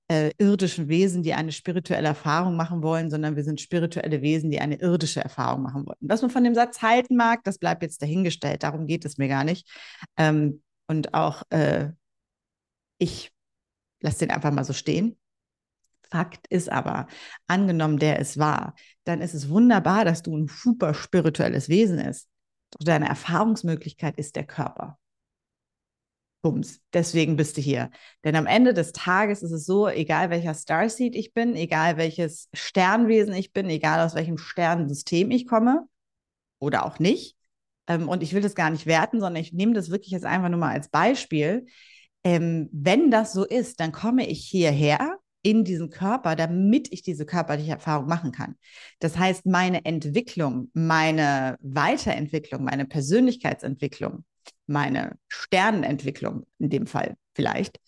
äh, 0.10 0.32
irdischen 0.38 0.90
Wesen, 0.90 1.24
die 1.24 1.34
eine 1.34 1.52
spirituelle 1.52 2.10
Erfahrung 2.10 2.56
machen 2.56 2.84
wollen, 2.84 3.10
sondern 3.10 3.36
wir 3.36 3.44
sind 3.44 3.62
spirituelle 3.62 4.22
Wesen, 4.22 4.52
die 4.52 4.60
eine 4.60 4.76
irdische 4.76 5.22
Erfahrung 5.22 5.64
machen 5.64 5.86
wollen. 5.88 5.98
Was 6.02 6.22
man 6.22 6.30
von 6.30 6.44
dem 6.44 6.56
Satz 6.56 6.82
halten 6.82 7.16
mag, 7.16 7.44
das 7.44 7.58
bleibt 7.58 7.82
jetzt 7.82 8.02
dahingestellt. 8.02 8.64
Darum 8.64 8.86
geht 8.86 9.06
es 9.06 9.18
mir 9.18 9.28
gar 9.28 9.44
nicht. 9.44 9.68
Ähm, 10.18 10.62
und 10.88 11.14
auch 11.14 11.44
äh, 11.50 11.90
ich 13.04 13.32
lasse 14.02 14.20
den 14.20 14.32
einfach 14.32 14.52
mal 14.52 14.64
so 14.64 14.74
stehen. 14.74 15.18
Fakt 16.14 16.46
ist 16.48 16.72
aber, 16.72 17.08
angenommen, 17.48 17.98
der 17.98 18.20
ist 18.20 18.38
wahr, 18.38 18.76
dann 19.04 19.20
ist 19.20 19.34
es 19.34 19.50
wunderbar, 19.50 20.06
dass 20.06 20.22
du 20.22 20.38
ein 20.38 20.48
super 20.48 20.94
spirituelles 20.94 21.70
Wesen 21.70 21.98
ist. 21.98 22.30
Doch 22.70 22.86
deine 22.86 23.10
Erfahrungsmöglichkeit 23.10 24.16
ist 24.18 24.36
der 24.36 24.46
Körper. 24.46 25.00
Bums, 26.44 26.82
deswegen 26.94 27.36
bist 27.36 27.58
du 27.58 27.62
hier. 27.62 27.90
Denn 28.24 28.36
am 28.36 28.46
Ende 28.46 28.76
des 28.76 28.92
Tages 28.92 29.42
ist 29.42 29.54
es 29.54 29.66
so, 29.66 29.88
egal 29.88 30.30
welcher 30.30 30.54
Starseed 30.54 31.16
ich 31.16 31.34
bin, 31.34 31.56
egal 31.56 31.98
welches 31.98 32.48
Sternwesen 32.54 33.34
ich 33.34 33.52
bin, 33.52 33.68
egal 33.72 34.06
aus 34.06 34.14
welchem 34.14 34.38
Sternensystem 34.38 35.32
ich 35.32 35.48
komme 35.48 35.88
oder 36.60 36.86
auch 36.86 37.00
nicht, 37.00 37.38
ähm, 37.88 38.08
und 38.08 38.22
ich 38.22 38.34
will 38.34 38.42
das 38.44 38.54
gar 38.54 38.70
nicht 38.70 38.86
werten, 38.86 39.20
sondern 39.20 39.42
ich 39.42 39.52
nehme 39.52 39.74
das 39.74 39.90
wirklich 39.90 40.12
jetzt 40.12 40.26
einfach 40.26 40.50
nur 40.50 40.60
mal 40.60 40.74
als 40.74 40.90
Beispiel. 40.90 41.66
Ähm, 42.24 42.70
wenn 42.72 43.10
das 43.10 43.34
so 43.34 43.46
ist, 43.46 43.80
dann 43.80 43.92
komme 43.92 44.28
ich 44.28 44.46
hierher 44.46 45.18
in 45.44 45.64
diesen 45.64 45.90
Körper, 45.90 46.36
damit 46.36 46.92
ich 46.92 47.04
diese 47.04 47.26
körperliche 47.26 47.72
Erfahrung 47.72 48.08
machen 48.08 48.32
kann. 48.32 48.56
Das 49.00 49.18
heißt, 49.18 49.46
meine 49.46 49.86
Entwicklung, 49.86 50.72
meine 50.74 51.58
Weiterentwicklung, 51.62 52.64
meine 52.64 52.86
Persönlichkeitsentwicklung, 52.86 54.24
meine 54.66 55.18
Sternenentwicklung 55.28 56.46
in 56.60 56.70
dem 56.70 56.88
Fall 56.88 57.16
vielleicht, 57.36 57.80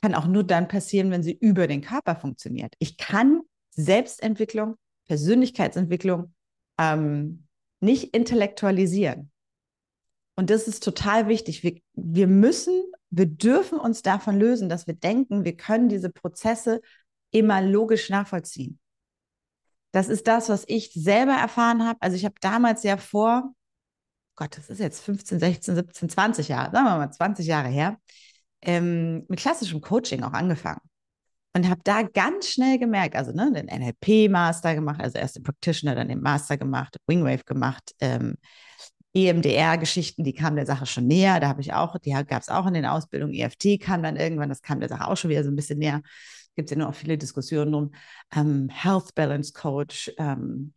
kann 0.00 0.14
auch 0.14 0.26
nur 0.26 0.44
dann 0.44 0.66
passieren, 0.66 1.10
wenn 1.10 1.22
sie 1.22 1.36
über 1.38 1.66
den 1.66 1.82
Körper 1.82 2.16
funktioniert. 2.16 2.74
Ich 2.78 2.96
kann 2.96 3.42
Selbstentwicklung, 3.70 4.76
Persönlichkeitsentwicklung 5.06 6.34
ähm, 6.78 7.46
nicht 7.80 8.14
intellektualisieren. 8.14 9.30
Und 10.36 10.50
das 10.50 10.66
ist 10.66 10.82
total 10.82 11.28
wichtig. 11.28 11.62
Wir, 11.62 11.80
wir 11.92 12.26
müssen, 12.26 12.82
wir 13.16 13.26
dürfen 13.26 13.78
uns 13.78 14.02
davon 14.02 14.38
lösen, 14.38 14.68
dass 14.68 14.86
wir 14.86 14.94
denken, 14.94 15.44
wir 15.44 15.56
können 15.56 15.88
diese 15.88 16.10
Prozesse 16.10 16.80
immer 17.30 17.62
logisch 17.62 18.10
nachvollziehen. 18.10 18.78
Das 19.92 20.08
ist 20.08 20.26
das, 20.26 20.48
was 20.48 20.64
ich 20.66 20.92
selber 20.92 21.34
erfahren 21.34 21.86
habe. 21.86 21.98
Also 22.02 22.16
ich 22.16 22.24
habe 22.24 22.34
damals 22.40 22.82
ja 22.82 22.96
vor, 22.96 23.54
Gott, 24.34 24.56
das 24.56 24.68
ist 24.68 24.80
jetzt 24.80 25.00
15, 25.04 25.38
16, 25.38 25.76
17, 25.76 26.08
20 26.08 26.48
Jahre, 26.48 26.72
sagen 26.72 26.86
wir 26.86 26.96
mal 26.96 27.12
20 27.12 27.46
Jahre 27.46 27.68
her, 27.68 27.98
ähm, 28.62 29.24
mit 29.28 29.38
klassischem 29.38 29.80
Coaching 29.80 30.24
auch 30.24 30.32
angefangen. 30.32 30.80
Und 31.56 31.68
habe 31.68 31.82
da 31.84 32.02
ganz 32.02 32.48
schnell 32.48 32.80
gemerkt, 32.80 33.14
also 33.14 33.30
ne, 33.30 33.52
den 33.52 33.66
NLP-Master 33.66 34.74
gemacht, 34.74 35.00
also 35.00 35.18
erst 35.18 35.36
den 35.36 35.44
Practitioner, 35.44 35.94
dann 35.94 36.08
den 36.08 36.20
Master 36.20 36.56
gemacht, 36.56 36.96
Wingwave 37.06 37.44
gemacht, 37.44 37.92
ähm, 38.00 38.34
EMDR-Geschichten, 39.14 40.24
die 40.24 40.34
kamen 40.34 40.56
der 40.56 40.66
Sache 40.66 40.86
schon 40.86 41.06
näher. 41.06 41.38
Da 41.40 41.48
habe 41.48 41.60
ich 41.60 41.72
auch, 41.72 41.96
die 41.98 42.10
gab 42.10 42.42
es 42.42 42.48
auch 42.48 42.66
in 42.66 42.74
den 42.74 42.84
Ausbildungen. 42.84 43.34
EFT 43.34 43.80
kam 43.80 44.02
dann 44.02 44.16
irgendwann, 44.16 44.48
das 44.48 44.62
kam 44.62 44.80
der 44.80 44.88
Sache 44.88 45.06
auch 45.06 45.16
schon 45.16 45.30
wieder 45.30 45.44
so 45.44 45.50
ein 45.50 45.56
bisschen 45.56 45.78
näher. 45.78 46.02
Gibt 46.56 46.68
es 46.68 46.74
ja 46.74 46.78
nur 46.78 46.88
auch 46.88 46.94
viele 46.94 47.16
Diskussionen 47.16 47.72
drum. 47.72 47.94
Ähm, 48.34 48.68
Health 48.68 49.14
Balance 49.14 49.52
Coach. 49.52 50.12
Ähm, 50.18 50.74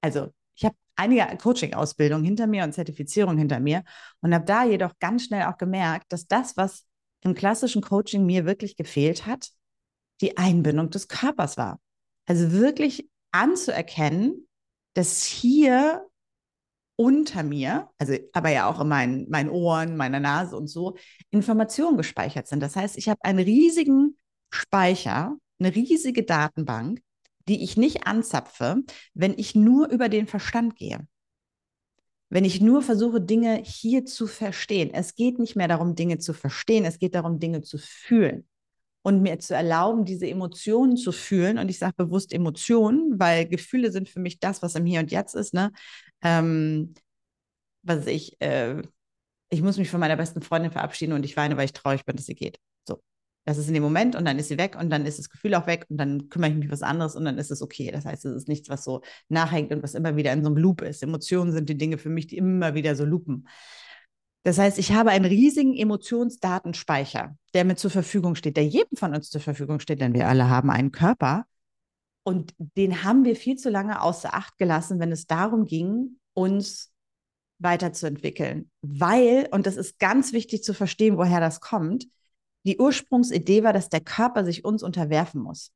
also 0.00 0.28
ich 0.54 0.64
habe 0.64 0.76
einige 0.96 1.36
Coaching-Ausbildungen 1.36 2.24
hinter 2.24 2.46
mir 2.46 2.64
und 2.64 2.72
Zertifizierung 2.72 3.36
hinter 3.36 3.60
mir 3.60 3.84
und 4.20 4.34
habe 4.34 4.44
da 4.44 4.64
jedoch 4.64 4.92
ganz 4.98 5.24
schnell 5.24 5.44
auch 5.44 5.58
gemerkt, 5.58 6.12
dass 6.12 6.26
das, 6.26 6.56
was 6.56 6.86
im 7.22 7.34
klassischen 7.34 7.82
Coaching 7.82 8.24
mir 8.24 8.46
wirklich 8.46 8.76
gefehlt 8.76 9.26
hat, 9.26 9.50
die 10.20 10.36
Einbindung 10.36 10.90
des 10.90 11.08
Körpers 11.08 11.56
war. 11.56 11.80
Also 12.26 12.52
wirklich 12.52 13.08
anzuerkennen, 13.32 14.46
dass 14.94 15.24
hier 15.24 16.06
unter 16.96 17.42
mir, 17.42 17.88
also 17.98 18.14
aber 18.32 18.50
ja 18.50 18.68
auch 18.68 18.80
in 18.80 18.88
meinen, 18.88 19.30
meinen 19.30 19.50
Ohren, 19.50 19.96
meiner 19.96 20.20
Nase 20.20 20.56
und 20.56 20.68
so, 20.68 20.96
Informationen 21.30 21.96
gespeichert 21.96 22.46
sind. 22.46 22.60
Das 22.60 22.76
heißt, 22.76 22.96
ich 22.96 23.08
habe 23.08 23.24
einen 23.24 23.40
riesigen 23.40 24.16
Speicher, 24.50 25.36
eine 25.58 25.74
riesige 25.74 26.22
Datenbank, 26.22 27.00
die 27.48 27.62
ich 27.62 27.76
nicht 27.76 28.06
anzapfe, 28.06 28.82
wenn 29.12 29.34
ich 29.36 29.54
nur 29.54 29.88
über 29.88 30.08
den 30.08 30.26
Verstand 30.26 30.76
gehe. 30.76 31.06
Wenn 32.30 32.44
ich 32.44 32.60
nur 32.60 32.82
versuche, 32.82 33.20
Dinge 33.20 33.62
hier 33.64 34.06
zu 34.06 34.26
verstehen. 34.26 34.90
Es 34.92 35.14
geht 35.14 35.38
nicht 35.38 35.56
mehr 35.56 35.68
darum, 35.68 35.94
Dinge 35.94 36.18
zu 36.18 36.32
verstehen, 36.32 36.84
es 36.84 36.98
geht 36.98 37.14
darum, 37.14 37.38
Dinge 37.38 37.62
zu 37.62 37.78
fühlen 37.78 38.48
und 39.02 39.20
mir 39.20 39.38
zu 39.38 39.54
erlauben, 39.54 40.06
diese 40.06 40.26
Emotionen 40.26 40.96
zu 40.96 41.12
fühlen. 41.12 41.58
Und 41.58 41.68
ich 41.68 41.78
sage 41.78 41.94
bewusst 41.96 42.32
Emotionen, 42.32 43.20
weil 43.20 43.46
Gefühle 43.46 43.92
sind 43.92 44.08
für 44.08 44.20
mich 44.20 44.40
das, 44.40 44.62
was 44.62 44.74
im 44.74 44.86
Hier 44.86 45.00
und 45.00 45.12
Jetzt 45.12 45.34
ist. 45.34 45.52
Ne? 45.52 45.70
Ähm, 46.24 46.94
was 47.82 48.06
ich, 48.06 48.40
äh, 48.40 48.82
ich 49.50 49.62
muss 49.62 49.76
mich 49.78 49.90
von 49.90 50.00
meiner 50.00 50.16
besten 50.16 50.42
Freundin 50.42 50.72
verabschieden 50.72 51.12
und 51.12 51.24
ich 51.24 51.36
weine, 51.36 51.56
weil 51.56 51.66
ich 51.66 51.72
traurig 51.72 52.04
bin, 52.04 52.16
dass 52.16 52.26
sie 52.26 52.34
geht. 52.34 52.58
So. 52.88 53.02
Das 53.44 53.58
ist 53.58 53.68
in 53.68 53.74
dem 53.74 53.82
Moment 53.82 54.16
und 54.16 54.24
dann 54.24 54.38
ist 54.38 54.48
sie 54.48 54.58
weg 54.58 54.76
und 54.78 54.90
dann 54.90 55.06
ist 55.06 55.18
das 55.18 55.28
Gefühl 55.28 55.54
auch 55.54 55.66
weg 55.66 55.86
und 55.90 55.98
dann 55.98 56.30
kümmere 56.30 56.50
ich 56.50 56.56
mich 56.56 56.70
was 56.70 56.82
anderes 56.82 57.14
und 57.14 57.24
dann 57.26 57.38
ist 57.38 57.50
es 57.50 57.62
okay. 57.62 57.90
Das 57.92 58.06
heißt, 58.06 58.24
es 58.24 58.34
ist 58.34 58.48
nichts, 58.48 58.68
was 58.70 58.84
so 58.84 59.02
nachhängt 59.28 59.70
und 59.72 59.82
was 59.82 59.94
immer 59.94 60.16
wieder 60.16 60.32
in 60.32 60.42
so 60.42 60.48
einem 60.48 60.56
Loop 60.56 60.82
ist. 60.82 61.02
Emotionen 61.02 61.52
sind 61.52 61.68
die 61.68 61.78
Dinge 61.78 61.98
für 61.98 62.08
mich, 62.08 62.26
die 62.26 62.38
immer 62.38 62.74
wieder 62.74 62.96
so 62.96 63.04
loopen. 63.04 63.46
Das 64.44 64.58
heißt, 64.58 64.78
ich 64.78 64.92
habe 64.92 65.10
einen 65.10 65.24
riesigen 65.24 65.74
Emotionsdatenspeicher, 65.74 67.36
der 67.54 67.64
mir 67.64 67.76
zur 67.76 67.90
Verfügung 67.90 68.34
steht, 68.34 68.56
der 68.56 68.66
jedem 68.66 68.96
von 68.96 69.14
uns 69.14 69.30
zur 69.30 69.40
Verfügung 69.40 69.80
steht, 69.80 70.00
denn 70.00 70.14
wir 70.14 70.28
alle 70.28 70.48
haben 70.50 70.70
einen 70.70 70.92
Körper. 70.92 71.46
Und 72.24 72.54
den 72.58 73.04
haben 73.04 73.24
wir 73.24 73.36
viel 73.36 73.56
zu 73.56 73.70
lange 73.70 74.00
außer 74.00 74.34
Acht 74.34 74.58
gelassen, 74.58 74.98
wenn 74.98 75.12
es 75.12 75.26
darum 75.26 75.66
ging, 75.66 76.18
uns 76.32 76.92
weiterzuentwickeln. 77.58 78.70
Weil, 78.82 79.48
und 79.52 79.66
das 79.66 79.76
ist 79.76 79.98
ganz 79.98 80.32
wichtig 80.32 80.64
zu 80.64 80.74
verstehen, 80.74 81.16
woher 81.18 81.40
das 81.40 81.60
kommt, 81.60 82.06
die 82.66 82.78
Ursprungsidee 82.78 83.62
war, 83.62 83.72
dass 83.72 83.90
der 83.90 84.00
Körper 84.00 84.44
sich 84.44 84.64
uns 84.64 84.82
unterwerfen 84.82 85.42
muss. 85.42 85.70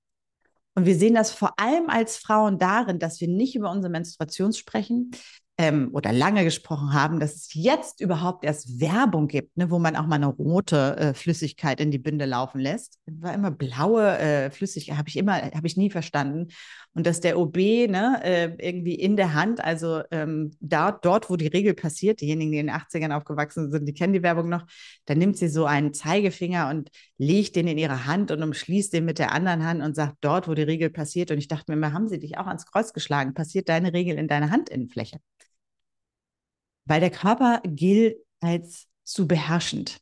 Und 0.74 0.86
wir 0.86 0.96
sehen 0.96 1.14
das 1.14 1.32
vor 1.32 1.58
allem 1.58 1.90
als 1.90 2.16
Frauen 2.16 2.58
darin, 2.58 2.98
dass 2.98 3.20
wir 3.20 3.28
nicht 3.28 3.54
über 3.54 3.70
unsere 3.70 3.90
Menstruation 3.90 4.52
sprechen, 4.52 5.10
ähm, 5.60 5.90
oder 5.92 6.12
lange 6.12 6.44
gesprochen 6.44 6.92
haben, 6.92 7.18
dass 7.18 7.34
es 7.34 7.52
jetzt 7.52 8.00
überhaupt 8.00 8.44
erst 8.44 8.80
Werbung 8.80 9.26
gibt, 9.26 9.56
ne, 9.56 9.72
wo 9.72 9.80
man 9.80 9.96
auch 9.96 10.06
mal 10.06 10.14
eine 10.14 10.28
rote 10.28 10.96
äh, 10.96 11.14
Flüssigkeit 11.14 11.80
in 11.80 11.90
die 11.90 11.98
Binde 11.98 12.26
laufen 12.26 12.60
lässt. 12.60 13.00
War 13.06 13.34
immer 13.34 13.50
blaue 13.50 14.18
äh, 14.18 14.50
Flüssigkeit, 14.52 14.96
habe 14.96 15.08
ich 15.08 15.16
immer, 15.16 15.42
habe 15.42 15.66
ich 15.66 15.76
nie 15.76 15.90
verstanden. 15.90 16.52
Und 16.94 17.06
dass 17.08 17.20
der 17.20 17.38
OB 17.38 17.56
ne, 17.56 18.20
äh, 18.22 18.54
irgendwie 18.58 18.94
in 18.94 19.16
der 19.16 19.34
Hand, 19.34 19.62
also 19.62 20.02
ähm, 20.12 20.52
da, 20.60 20.92
dort, 20.92 21.28
wo 21.28 21.36
die 21.36 21.48
Regel 21.48 21.74
passiert, 21.74 22.20
diejenigen, 22.20 22.52
die 22.52 22.58
in 22.58 22.68
den 22.68 22.76
80ern 22.76 23.16
aufgewachsen 23.16 23.72
sind, 23.72 23.86
die 23.86 23.94
kennen 23.94 24.12
die 24.12 24.22
Werbung 24.22 24.48
noch, 24.48 24.64
da 25.06 25.16
nimmt 25.16 25.36
sie 25.36 25.48
so 25.48 25.64
einen 25.64 25.92
Zeigefinger 25.92 26.70
und 26.70 26.88
legt 27.18 27.56
den 27.56 27.66
in 27.66 27.78
ihre 27.78 28.06
Hand 28.06 28.30
und 28.30 28.44
umschließt 28.44 28.92
den 28.92 29.04
mit 29.04 29.18
der 29.18 29.32
anderen 29.32 29.64
Hand 29.64 29.82
und 29.82 29.96
sagt, 29.96 30.18
dort, 30.20 30.46
wo 30.46 30.54
die 30.54 30.62
Regel 30.62 30.88
passiert. 30.88 31.32
Und 31.32 31.38
ich 31.38 31.48
dachte 31.48 31.64
mir 31.72 31.76
immer, 31.76 31.92
haben 31.92 32.08
sie 32.08 32.20
dich 32.20 32.38
auch 32.38 32.46
ans 32.46 32.64
Kreuz 32.64 32.92
geschlagen? 32.92 33.34
Passiert 33.34 33.68
deine 33.68 33.92
Regel 33.92 34.16
in 34.18 34.28
deiner 34.28 34.52
Handinnenfläche? 34.52 35.18
Weil 36.88 37.00
der 37.00 37.10
Körper 37.10 37.60
gilt 37.64 38.16
als 38.40 38.86
zu 39.04 39.26
beherrschend. 39.26 39.98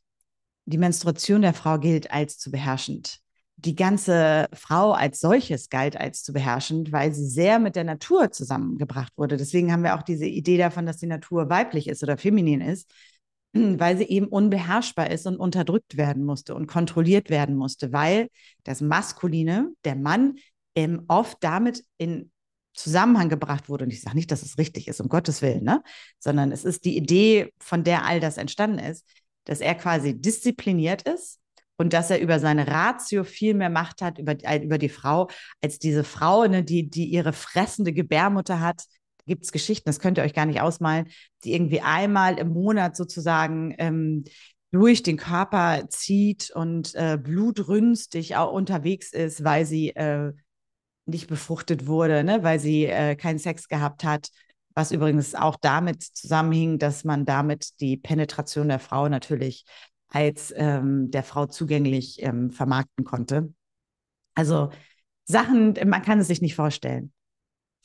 Die 0.65 0.77
Menstruation 0.77 1.41
der 1.41 1.53
Frau 1.53 1.79
gilt 1.79 2.11
als 2.11 2.37
zu 2.37 2.51
beherrschend. 2.51 3.19
Die 3.55 3.75
ganze 3.75 4.47
Frau 4.53 4.91
als 4.91 5.19
solches 5.19 5.69
galt 5.69 5.97
als 5.97 6.23
zu 6.23 6.33
beherrschend, 6.33 6.91
weil 6.91 7.13
sie 7.13 7.25
sehr 7.25 7.57
mit 7.57 7.75
der 7.75 7.85
Natur 7.85 8.31
zusammengebracht 8.31 9.13
wurde. 9.17 9.37
Deswegen 9.37 9.71
haben 9.71 9.83
wir 9.83 9.95
auch 9.95 10.03
diese 10.03 10.25
Idee 10.27 10.57
davon, 10.57 10.85
dass 10.85 10.97
die 10.97 11.07
Natur 11.07 11.49
weiblich 11.49 11.87
ist 11.87 12.03
oder 12.03 12.17
feminin 12.17 12.61
ist, 12.61 12.91
weil 13.53 13.97
sie 13.97 14.03
eben 14.03 14.27
unbeherrschbar 14.27 15.09
ist 15.09 15.25
und 15.25 15.37
unterdrückt 15.37 15.97
werden 15.97 16.23
musste 16.23 16.53
und 16.53 16.67
kontrolliert 16.67 17.29
werden 17.29 17.55
musste, 17.55 17.91
weil 17.93 18.27
das 18.63 18.81
Maskuline, 18.81 19.71
der 19.85 19.95
Mann, 19.95 20.35
ähm, 20.75 21.05
oft 21.07 21.37
damit 21.41 21.83
in 21.97 22.31
Zusammenhang 22.77 23.27
gebracht 23.27 23.69
wurde. 23.69 23.85
Und 23.85 23.91
ich 23.91 24.01
sage 24.01 24.15
nicht, 24.15 24.31
dass 24.31 24.43
es 24.43 24.57
richtig 24.57 24.87
ist, 24.87 25.01
um 25.01 25.09
Gottes 25.09 25.41
Willen, 25.41 25.63
ne? 25.63 25.83
sondern 26.19 26.51
es 26.51 26.63
ist 26.63 26.85
die 26.85 26.95
Idee, 26.95 27.51
von 27.59 27.83
der 27.83 28.05
all 28.05 28.19
das 28.19 28.37
entstanden 28.37 28.79
ist, 28.79 29.05
dass 29.45 29.59
er 29.59 29.75
quasi 29.75 30.19
diszipliniert 30.19 31.01
ist 31.01 31.39
und 31.77 31.93
dass 31.93 32.09
er 32.09 32.19
über 32.19 32.39
seine 32.39 32.67
Ratio 32.67 33.23
viel 33.23 33.53
mehr 33.53 33.69
Macht 33.69 34.01
hat 34.01 34.19
über, 34.19 34.35
äh, 34.43 34.63
über 34.63 34.77
die 34.77 34.89
Frau, 34.89 35.27
als 35.61 35.79
diese 35.79 36.03
Frau, 36.03 36.45
ne, 36.45 36.63
die, 36.63 36.89
die 36.89 37.05
ihre 37.05 37.33
fressende 37.33 37.93
Gebärmutter 37.93 38.59
hat. 38.59 38.83
Da 39.17 39.23
gibt 39.25 39.45
es 39.45 39.51
Geschichten, 39.51 39.89
das 39.89 39.99
könnt 39.99 40.17
ihr 40.17 40.23
euch 40.23 40.33
gar 40.33 40.45
nicht 40.45 40.61
ausmalen, 40.61 41.07
die 41.43 41.53
irgendwie 41.53 41.81
einmal 41.81 42.37
im 42.37 42.49
Monat 42.49 42.95
sozusagen 42.95 43.73
ähm, 43.79 44.23
durch 44.71 45.01
den 45.01 45.17
Körper 45.17 45.85
zieht 45.89 46.51
und 46.53 46.93
äh, 46.95 47.17
blutrünstig 47.17 48.35
auch 48.35 48.51
unterwegs 48.51 49.13
ist, 49.13 49.43
weil 49.43 49.65
sie 49.65 49.89
äh, 49.95 50.33
nicht 51.07 51.27
befruchtet 51.27 51.87
wurde, 51.87 52.23
ne, 52.23 52.43
weil 52.43 52.59
sie 52.59 52.85
äh, 52.85 53.15
keinen 53.15 53.39
Sex 53.39 53.67
gehabt 53.67 54.03
hat. 54.03 54.29
Was 54.75 54.91
übrigens 54.91 55.33
auch 55.33 55.55
damit 55.59 56.03
zusammenhing, 56.03 56.77
dass 56.77 57.03
man 57.03 57.25
damit 57.25 57.79
die 57.79 57.97
Penetration 57.97 58.67
der 58.67 58.79
Frau 58.79 59.09
natürlich 59.09 59.65
als 60.09 60.53
ähm, 60.55 61.09
der 61.09 61.23
Frau 61.23 61.47
zugänglich 61.47 62.21
ähm, 62.21 62.51
vermarkten 62.51 63.03
konnte. 63.03 63.53
Also 64.35 64.69
Sachen, 65.25 65.73
man 65.85 66.03
kann 66.03 66.19
es 66.19 66.27
sich 66.27 66.41
nicht 66.41 66.55
vorstellen. 66.55 67.11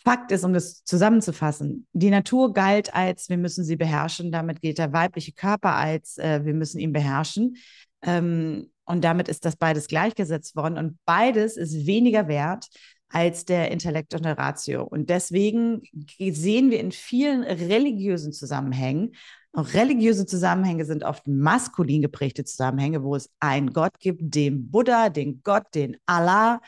Fakt 0.04 0.32
ist, 0.32 0.44
um 0.44 0.52
das 0.52 0.84
zusammenzufassen, 0.84 1.86
die 1.92 2.10
Natur 2.10 2.52
galt 2.52 2.92
als, 2.94 3.28
wir 3.28 3.38
müssen 3.38 3.64
sie 3.64 3.76
beherrschen. 3.76 4.32
Damit 4.32 4.60
geht 4.60 4.78
der 4.78 4.92
weibliche 4.92 5.32
Körper 5.32 5.74
als, 5.74 6.18
äh, 6.18 6.44
wir 6.44 6.54
müssen 6.54 6.78
ihn 6.78 6.92
beherrschen. 6.92 7.56
Ähm, 8.02 8.70
und 8.84 9.04
damit 9.04 9.28
ist 9.28 9.44
das 9.44 9.56
beides 9.56 9.86
gleichgesetzt 9.86 10.56
worden. 10.56 10.76
Und 10.76 10.98
beides 11.04 11.56
ist 11.56 11.86
weniger 11.86 12.28
wert 12.28 12.66
als 13.12 13.44
der 13.44 13.70
Intellekt 13.70 14.14
und 14.14 14.24
der 14.24 14.38
Ratio. 14.38 14.82
Und 14.84 15.10
deswegen 15.10 15.82
sehen 16.18 16.70
wir 16.70 16.80
in 16.80 16.92
vielen 16.92 17.42
religiösen 17.42 18.32
Zusammenhängen, 18.32 19.12
auch 19.54 19.74
religiöse 19.74 20.24
Zusammenhänge 20.24 20.86
sind 20.86 21.04
oft 21.04 21.26
maskulin 21.28 22.00
geprägte 22.00 22.42
Zusammenhänge, 22.44 23.02
wo 23.02 23.14
es 23.14 23.30
einen 23.38 23.72
Gott 23.74 23.98
gibt, 23.98 24.34
den 24.34 24.70
Buddha, 24.70 25.10
den 25.10 25.42
Gott, 25.42 25.66
den 25.74 25.98
Allah 26.06 26.62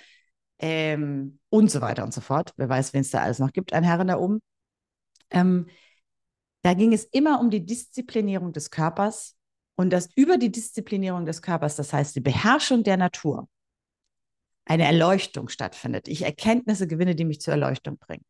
ähm, 0.58 1.38
und 1.48 1.70
so 1.70 1.80
weiter 1.80 2.04
und 2.04 2.12
so 2.12 2.20
fort. 2.20 2.52
Wer 2.58 2.68
weiß, 2.68 2.92
wen 2.92 3.00
es 3.00 3.10
da 3.10 3.22
alles 3.22 3.38
noch 3.38 3.52
gibt, 3.52 3.72
ein 3.72 3.84
Herren 3.84 4.08
da 4.08 4.18
oben. 4.18 4.40
Ähm, 5.30 5.66
da 6.62 6.74
ging 6.74 6.92
es 6.92 7.04
immer 7.04 7.40
um 7.40 7.48
die 7.50 7.64
Disziplinierung 7.64 8.52
des 8.52 8.70
Körpers 8.70 9.34
und 9.76 9.90
dass 9.90 10.10
über 10.14 10.36
die 10.36 10.52
Disziplinierung 10.52 11.24
des 11.24 11.40
Körpers, 11.40 11.76
das 11.76 11.92
heißt 11.92 12.14
die 12.16 12.20
Beherrschung 12.20 12.82
der 12.82 12.98
Natur, 12.98 13.48
eine 14.66 14.84
Erleuchtung 14.84 15.48
stattfindet. 15.48 16.08
Ich 16.08 16.22
Erkenntnisse 16.22 16.86
gewinne, 16.86 17.14
die 17.14 17.24
mich 17.24 17.40
zur 17.40 17.52
Erleuchtung 17.52 17.98
bringen. 17.98 18.24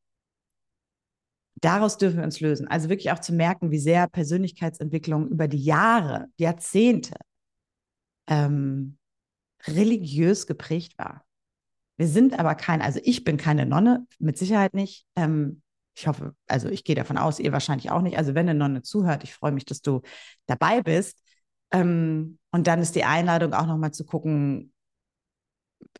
Daraus 1.61 1.97
dürfen 1.97 2.19
wir 2.19 2.25
uns 2.25 2.41
lösen. 2.41 2.67
Also 2.69 2.89
wirklich 2.89 3.13
auch 3.13 3.21
zu 3.21 3.33
merken, 3.33 3.71
wie 3.71 3.79
sehr 3.79 4.09
Persönlichkeitsentwicklung 4.09 5.29
über 5.29 5.49
die 5.49 5.63
Jahre, 5.63 6.27
Jahrzehnte 6.37 7.15
ähm, 8.27 8.99
religiös 9.67 10.47
geprägt 10.47 10.99
war. 10.99 11.25
Wir 11.97 12.09
sind 12.09 12.39
aber 12.39 12.55
kein, 12.57 12.83
also 12.83 13.01
ich 13.05 13.25
bin 13.25 13.37
keine 13.37 13.67
Nonne, 13.67 14.07
mit 14.19 14.37
Sicherheit 14.37 14.75
nicht. 14.75 15.07
Ähm, 15.17 15.63
ich 15.97 16.09
hoffe, 16.09 16.35
also 16.49 16.69
ich 16.69 16.83
gehe 16.83 16.97
davon 16.97 17.19
aus, 17.19 17.39
ihr 17.39 17.53
wahrscheinlich 17.53 17.91
auch 17.91 18.03
nicht. 18.03 18.19
Also 18.19 18.35
wenn 18.35 18.49
eine 18.49 18.59
Nonne 18.59 18.83
zuhört, 18.83 19.23
ich 19.23 19.33
freue 19.33 19.53
mich, 19.53 19.65
dass 19.65 19.81
du 19.81 20.03
dabei 20.47 20.83
bist. 20.83 21.23
Ähm, 21.71 22.39
und 22.51 22.67
dann 22.67 22.81
ist 22.81 22.97
die 22.97 23.05
Einladung 23.05 23.55
auch 23.55 23.67
nochmal 23.67 23.93
zu 23.93 24.05
gucken, 24.05 24.74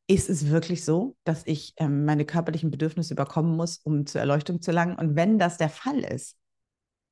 ist 0.07 0.29
es 0.29 0.51
wirklich 0.51 0.85
so, 0.85 1.17
dass 1.25 1.43
ich 1.47 1.75
ähm, 1.77 2.05
meine 2.05 2.25
körperlichen 2.25 2.71
Bedürfnisse 2.71 3.15
überkommen 3.15 3.57
muss, 3.57 3.79
um 3.79 4.07
zur 4.07 4.21
Erleuchtung 4.21 4.61
zu 4.61 4.71
gelangen? 4.71 4.97
Und 4.97 5.17
wenn 5.17 5.39
das 5.39 5.57
der 5.57 5.71
Fall 5.71 6.01
ist, 6.01 6.37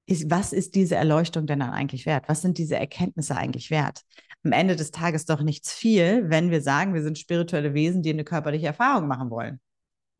ist, 0.06 0.30
was 0.30 0.52
ist 0.52 0.74
diese 0.74 0.96
Erleuchtung 0.96 1.46
denn 1.46 1.60
dann 1.60 1.70
eigentlich 1.70 2.06
wert? 2.06 2.28
Was 2.28 2.42
sind 2.42 2.58
diese 2.58 2.76
Erkenntnisse 2.76 3.36
eigentlich 3.36 3.70
wert? 3.70 4.02
Am 4.44 4.52
Ende 4.52 4.76
des 4.76 4.90
Tages 4.90 5.24
doch 5.24 5.40
nichts 5.40 5.72
viel, 5.72 6.28
wenn 6.28 6.50
wir 6.50 6.60
sagen, 6.60 6.94
wir 6.94 7.02
sind 7.02 7.18
spirituelle 7.18 7.74
Wesen, 7.74 8.02
die 8.02 8.10
eine 8.10 8.24
körperliche 8.24 8.66
Erfahrung 8.66 9.06
machen 9.06 9.30
wollen. 9.30 9.60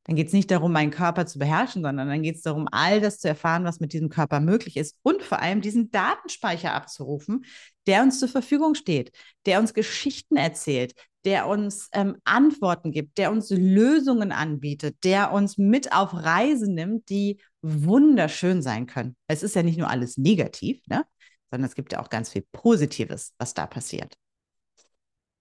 Dann 0.04 0.16
geht 0.16 0.28
es 0.28 0.32
nicht 0.32 0.50
darum, 0.50 0.72
meinen 0.72 0.90
Körper 0.90 1.26
zu 1.26 1.38
beherrschen, 1.38 1.82
sondern 1.82 2.08
dann 2.08 2.22
geht 2.22 2.36
es 2.36 2.42
darum, 2.42 2.68
all 2.72 3.00
das 3.00 3.18
zu 3.18 3.28
erfahren, 3.28 3.64
was 3.64 3.78
mit 3.78 3.92
diesem 3.92 4.08
Körper 4.08 4.40
möglich 4.40 4.76
ist 4.76 4.96
und 5.02 5.22
vor 5.22 5.40
allem 5.40 5.60
diesen 5.60 5.90
Datenspeicher 5.92 6.72
abzurufen, 6.72 7.44
der 7.86 8.02
uns 8.02 8.18
zur 8.18 8.28
Verfügung 8.28 8.74
steht, 8.74 9.12
der 9.46 9.60
uns 9.60 9.74
Geschichten 9.74 10.36
erzählt, 10.36 10.94
der 11.24 11.46
uns 11.46 11.88
ähm, 11.92 12.16
Antworten 12.24 12.92
gibt, 12.92 13.18
der 13.18 13.30
uns 13.30 13.50
Lösungen 13.50 14.32
anbietet, 14.32 14.96
der 15.04 15.32
uns 15.32 15.58
mit 15.58 15.92
auf 15.92 16.12
Reisen 16.14 16.74
nimmt, 16.74 17.08
die 17.08 17.40
wunderschön 17.62 18.62
sein 18.62 18.86
können. 18.86 19.16
Es 19.28 19.42
ist 19.42 19.54
ja 19.54 19.62
nicht 19.62 19.78
nur 19.78 19.88
alles 19.88 20.16
negativ, 20.16 20.82
ne? 20.88 21.04
sondern 21.50 21.68
es 21.68 21.74
gibt 21.74 21.92
ja 21.92 22.00
auch 22.00 22.08
ganz 22.10 22.30
viel 22.30 22.44
Positives, 22.52 23.34
was 23.38 23.54
da 23.54 23.66
passiert. 23.66 24.14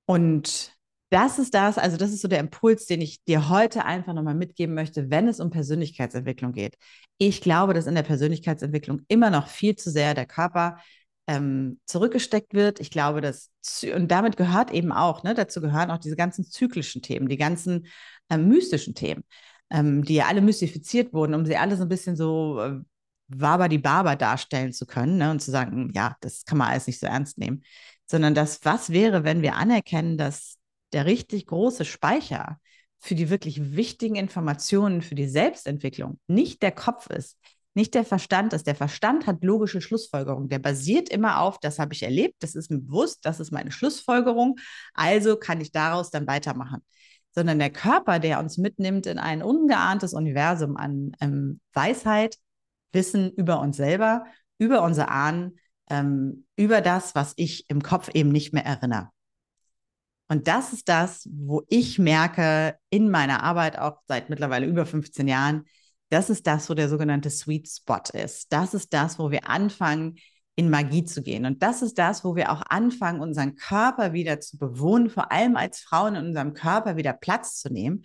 Und 0.05 0.75
das 1.09 1.39
ist 1.39 1.53
das, 1.53 1.77
also 1.77 1.97
das 1.97 2.11
ist 2.11 2.21
so 2.21 2.27
der 2.27 2.39
Impuls, 2.39 2.85
den 2.85 3.01
ich 3.01 3.23
dir 3.25 3.50
heute 3.50 3.85
einfach 3.85 4.13
nochmal 4.13 4.35
mitgeben 4.35 4.75
möchte, 4.75 5.09
wenn 5.09 5.27
es 5.27 5.39
um 5.39 5.50
Persönlichkeitsentwicklung 5.50 6.53
geht. 6.53 6.77
Ich 7.17 7.41
glaube, 7.41 7.73
dass 7.73 7.88
in 7.88 7.95
der 7.95 8.03
Persönlichkeitsentwicklung 8.03 9.01
immer 9.09 9.29
noch 9.29 9.47
viel 9.47 9.75
zu 9.75 9.89
sehr 9.91 10.13
der 10.13 10.25
Körper 10.25 10.77
ähm, 11.31 11.79
zurückgesteckt 11.85 12.53
wird. 12.53 12.81
Ich 12.81 12.91
glaube, 12.91 13.21
dass, 13.21 13.51
und 13.95 14.09
damit 14.09 14.35
gehört 14.35 14.71
eben 14.71 14.91
auch, 14.91 15.23
ne, 15.23 15.34
dazu 15.34 15.62
gehören 15.62 15.89
auch 15.89 15.97
diese 15.97 16.17
ganzen 16.17 16.43
zyklischen 16.43 17.01
Themen, 17.01 17.29
die 17.29 17.38
ganzen 17.38 17.88
äh, 18.29 18.38
mystischen 18.38 18.95
Themen, 18.95 19.23
ähm, 19.69 20.03
die 20.03 20.15
ja 20.15 20.25
alle 20.27 20.41
mystifiziert 20.41 21.13
wurden, 21.13 21.34
um 21.34 21.45
sie 21.45 21.56
alle 21.56 21.77
so 21.77 21.84
ein 21.84 21.89
bisschen 21.89 22.17
so 22.17 22.60
äh, 22.60 22.79
Waber 23.29 23.69
die 23.69 23.77
Barber 23.77 24.17
darstellen 24.17 24.73
zu 24.73 24.86
können 24.86 25.17
ne, 25.17 25.32
und 25.32 25.41
zu 25.41 25.51
sagen, 25.51 25.91
ja, 25.95 26.17
das 26.19 26.43
kann 26.43 26.58
man 26.58 26.67
alles 26.69 26.88
nicht 26.88 26.99
so 26.99 27.08
ernst 27.08 27.38
nehmen, 27.38 27.63
sondern 28.06 28.36
das, 28.36 28.60
was 28.63 28.89
wäre, 28.89 29.23
wenn 29.23 29.41
wir 29.41 29.56
anerkennen, 29.56 30.17
dass 30.17 30.58
der 30.91 31.06
richtig 31.06 31.45
große 31.45 31.86
Speicher 31.86 32.60
für 32.99 33.15
die 33.15 33.29
wirklich 33.29 33.77
wichtigen 33.77 34.15
Informationen 34.15 35.01
für 35.01 35.15
die 35.15 35.29
Selbstentwicklung 35.29 36.19
nicht 36.27 36.62
der 36.62 36.73
Kopf 36.73 37.10
ist, 37.10 37.38
nicht 37.73 37.93
der 37.93 38.03
Verstand 38.05 38.53
ist. 38.53 38.67
Der 38.67 38.75
Verstand 38.75 39.27
hat 39.27 39.43
logische 39.43 39.81
Schlussfolgerungen. 39.81 40.49
Der 40.49 40.60
basiert 40.60 41.10
immer 41.10 41.39
auf, 41.39 41.60
das 41.60 41.79
habe 41.79 41.93
ich 41.93 42.03
erlebt, 42.03 42.36
das 42.39 42.55
ist 42.55 42.69
mir 42.69 42.79
bewusst, 42.79 43.25
das 43.25 43.39
ist 43.39 43.51
meine 43.51 43.71
Schlussfolgerung, 43.71 44.57
also 44.93 45.38
kann 45.38 45.62
ich 45.62 45.71
daraus 45.71 46.12
dann 46.12 46.27
weitermachen. 46.27 46.81
Sondern 47.34 47.60
der 47.60 47.69
Körper, 47.69 48.19
der 48.19 48.39
uns 48.39 48.57
mitnimmt 48.57 49.05
in 49.05 49.17
ein 49.17 49.41
ungeahntes 49.41 50.13
Universum 50.13 50.75
an 50.75 51.13
ähm, 51.21 51.62
Weisheit, 51.73 52.38
Wissen 52.91 53.31
über 53.31 53.62
uns 53.62 53.77
selber, 53.77 54.25
über 54.57 54.81
unsere 54.84 55.07
Ahnen, 55.07 55.57
ähm, 55.89 56.45
über 56.57 56.81
das, 56.81 57.15
was 57.15 57.34
ich 57.38 57.69
im 57.69 57.81
Kopf 57.81 58.10
eben 58.13 58.31
nicht 58.31 58.53
mehr 58.53 58.65
erinnere. 58.65 59.10
Und 60.27 60.47
das 60.47 60.71
ist 60.71 60.88
das, 60.88 61.27
wo 61.29 61.63
ich 61.67 61.99
merke 61.99 62.77
in 62.89 63.10
meiner 63.10 63.43
Arbeit 63.43 63.77
auch 63.77 63.99
seit 64.07 64.29
mittlerweile 64.29 64.65
über 64.65 64.86
15 64.86 65.27
Jahren, 65.27 65.65
das 66.12 66.30
ist 66.30 66.45
das, 66.45 66.69
wo 66.69 66.74
der 66.74 66.89
sogenannte 66.89 67.30
Sweet 67.30 67.69
Spot 67.69 68.04
ist. 68.13 68.52
Das 68.52 68.74
ist 68.74 68.93
das, 68.93 69.17
wo 69.17 69.32
wir 69.32 69.50
anfangen, 69.50 70.17
in 70.56 70.69
Magie 70.69 71.06
zu 71.06 71.24
gehen. 71.24 71.45
Und 71.45 71.63
das 71.63 71.82
ist 71.82 71.97
das, 71.97 72.26
wo 72.26 72.36
wir 72.36 72.52
auch 72.52 72.62
anfangen, 72.69 73.21
unseren 73.21 73.56
Körper 73.56 74.12
wieder 74.12 74.41
zu 74.41 74.58
bewohnen, 74.58 75.10
vor 75.10 75.32
allem 75.32 75.56
als 75.56 75.80
Frauen 75.80 76.15
in 76.15 76.26
unserem 76.28 76.54
Körper 76.54 76.97
wieder 76.97 77.13
Platz 77.13 77.62
zu 77.62 77.71
nehmen, 77.71 78.04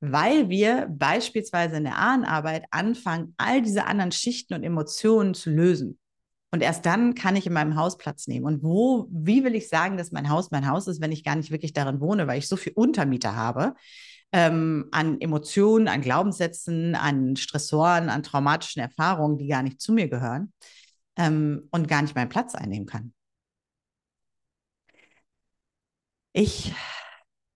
weil 0.00 0.48
wir 0.48 0.88
beispielsweise 0.90 1.76
in 1.76 1.84
der 1.84 1.96
Ahnenarbeit 1.96 2.64
anfangen, 2.72 3.34
all 3.36 3.62
diese 3.62 3.86
anderen 3.86 4.12
Schichten 4.12 4.54
und 4.54 4.64
Emotionen 4.64 5.32
zu 5.32 5.50
lösen. 5.50 5.98
Und 6.50 6.62
erst 6.62 6.84
dann 6.84 7.14
kann 7.14 7.36
ich 7.36 7.46
in 7.46 7.52
meinem 7.52 7.76
Haus 7.76 7.96
Platz 7.96 8.26
nehmen. 8.26 8.46
Und 8.46 8.62
wo, 8.64 9.06
wie 9.10 9.44
will 9.44 9.54
ich 9.54 9.68
sagen, 9.68 9.96
dass 9.96 10.10
mein 10.10 10.28
Haus 10.28 10.50
mein 10.50 10.68
Haus 10.68 10.88
ist, 10.88 11.00
wenn 11.00 11.12
ich 11.12 11.24
gar 11.24 11.36
nicht 11.36 11.52
wirklich 11.52 11.72
darin 11.72 12.00
wohne, 12.00 12.26
weil 12.26 12.38
ich 12.38 12.48
so 12.48 12.56
viel 12.56 12.72
Untermieter 12.74 13.36
habe 13.36 13.74
ähm, 14.32 14.88
an 14.92 15.20
Emotionen, 15.20 15.88
an 15.88 16.00
Glaubenssätzen, 16.02 16.94
an 16.94 17.36
Stressoren, 17.36 18.08
an 18.08 18.22
traumatischen 18.22 18.82
Erfahrungen, 18.82 19.38
die 19.38 19.48
gar 19.48 19.62
nicht 19.62 19.80
zu 19.80 19.92
mir 19.92 20.08
gehören 20.08 20.52
ähm, 21.16 21.68
und 21.70 21.88
gar 21.88 22.02
nicht 22.02 22.14
meinen 22.14 22.28
Platz 22.28 22.54
einnehmen 22.54 22.86
kann. 22.86 23.12
Ich 26.32 26.72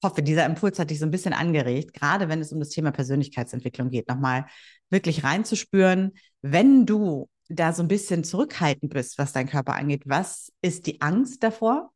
hoffe, 0.03 0.23
dieser 0.23 0.47
Impuls 0.47 0.79
hat 0.79 0.91
dich 0.91 0.99
so 0.99 1.07
ein 1.07 1.11
bisschen 1.11 1.35
angeregt, 1.35 1.93
gerade 1.93 2.29
wenn 2.29 2.41
es 2.41 2.53
um 2.53 2.59
das 2.61 2.71
Thema 2.71 2.91
Persönlichkeitsentwicklung 2.93 3.91
geht, 3.91 4.09
nochmal 4.09 4.47
wirklich 4.89 5.25
reinzuspüren, 5.25 6.13
wenn 6.43 6.87
du 6.87 7.29
da 7.49 7.73
so 7.73 7.83
ein 7.83 7.89
bisschen 7.89 8.25
zurückhaltend 8.25 8.93
bist, 8.95 9.19
was 9.19 9.33
dein 9.33 9.49
Körper 9.49 9.75
angeht, 9.75 10.05
was 10.07 10.53
ist 10.63 10.87
die 10.87 11.01
Angst 11.03 11.43
davor? 11.43 11.93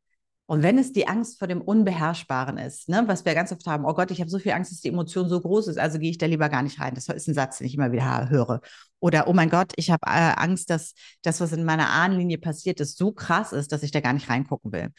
Und 0.47 0.61
wenn 0.61 0.77
es 0.77 0.91
die 0.91 1.07
Angst 1.07 1.39
vor 1.39 1.47
dem 1.47 1.59
Unbeherrschbaren 1.61 2.57
ist, 2.59 2.87
ne, 2.87 3.03
was 3.07 3.25
wir 3.25 3.33
ganz 3.33 3.51
oft 3.51 3.65
haben, 3.65 3.83
oh 3.83 3.93
Gott, 3.95 4.11
ich 4.11 4.19
habe 4.21 4.29
so 4.29 4.37
viel 4.37 4.51
Angst, 4.51 4.71
dass 4.71 4.79
die 4.79 4.89
Emotion 4.89 5.27
so 5.27 5.41
groß 5.41 5.67
ist, 5.69 5.79
also 5.79 5.97
gehe 5.97 6.11
ich 6.11 6.19
da 6.19 6.27
lieber 6.27 6.49
gar 6.49 6.61
nicht 6.61 6.79
rein. 6.79 6.93
Das 6.93 7.07
ist 7.07 7.27
ein 7.27 7.33
Satz, 7.33 7.57
den 7.57 7.67
ich 7.67 7.73
immer 7.73 7.91
wieder 7.91 8.29
höre. 8.29 8.61
Oder, 8.99 9.27
oh 9.27 9.33
mein 9.33 9.49
Gott, 9.49 9.73
ich 9.75 9.89
habe 9.89 10.05
äh, 10.05 10.33
Angst, 10.35 10.69
dass 10.69 10.93
das, 11.23 11.41
was 11.41 11.51
in 11.51 11.63
meiner 11.63 11.89
Ahnenlinie 11.89 12.37
passiert 12.37 12.79
ist, 12.79 12.97
so 12.97 13.11
krass 13.11 13.53
ist, 13.53 13.71
dass 13.71 13.81
ich 13.81 13.89
da 13.89 14.01
gar 14.01 14.13
nicht 14.13 14.29
reingucken 14.29 14.71
will. 14.71 14.89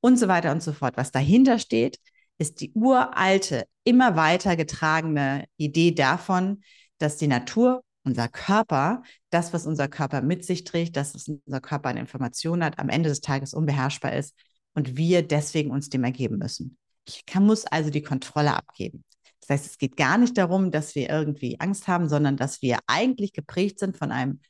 Und 0.00 0.18
so 0.18 0.26
weiter 0.26 0.50
und 0.50 0.62
so 0.62 0.72
fort. 0.72 0.96
Was 0.96 1.12
dahinter 1.12 1.60
steht, 1.60 1.98
ist 2.38 2.60
die 2.60 2.72
uralte, 2.74 3.64
immer 3.84 4.16
weiter 4.16 4.56
getragene 4.56 5.44
Idee 5.56 5.92
davon, 5.92 6.62
dass 6.98 7.16
die 7.16 7.28
Natur 7.28 7.84
unser 8.04 8.28
Körper, 8.28 9.02
das, 9.30 9.52
was 9.52 9.66
unser 9.66 9.88
Körper 9.88 10.20
mit 10.20 10.44
sich 10.44 10.64
trägt, 10.64 10.96
das, 10.96 11.14
was 11.14 11.28
unser 11.28 11.60
Körper 11.60 11.90
an 11.90 11.96
Informationen 11.96 12.64
hat, 12.64 12.78
am 12.78 12.88
Ende 12.88 13.08
des 13.08 13.20
Tages 13.20 13.54
unbeherrschbar 13.54 14.12
ist 14.12 14.34
und 14.76 14.96
wir 14.96 15.26
deswegen 15.26 15.70
uns 15.72 15.88
dem 15.88 16.04
ergeben 16.04 16.38
müssen. 16.38 16.76
Ich 17.08 17.26
kann, 17.26 17.44
muss 17.44 17.66
also 17.66 17.90
die 17.90 18.02
Kontrolle 18.02 18.54
abgeben. 18.54 19.04
Das 19.40 19.50
heißt, 19.50 19.66
es 19.66 19.78
geht 19.78 19.96
gar 19.96 20.18
nicht 20.18 20.36
darum, 20.36 20.70
dass 20.70 20.94
wir 20.94 21.08
irgendwie 21.08 21.58
Angst 21.60 21.88
haben, 21.88 22.08
sondern 22.08 22.36
dass 22.36 22.62
wir 22.62 22.78
eigentlich 22.86 23.32
geprägt 23.32 23.78
sind 23.78 23.96
von 23.96 24.12
einem 24.12 24.40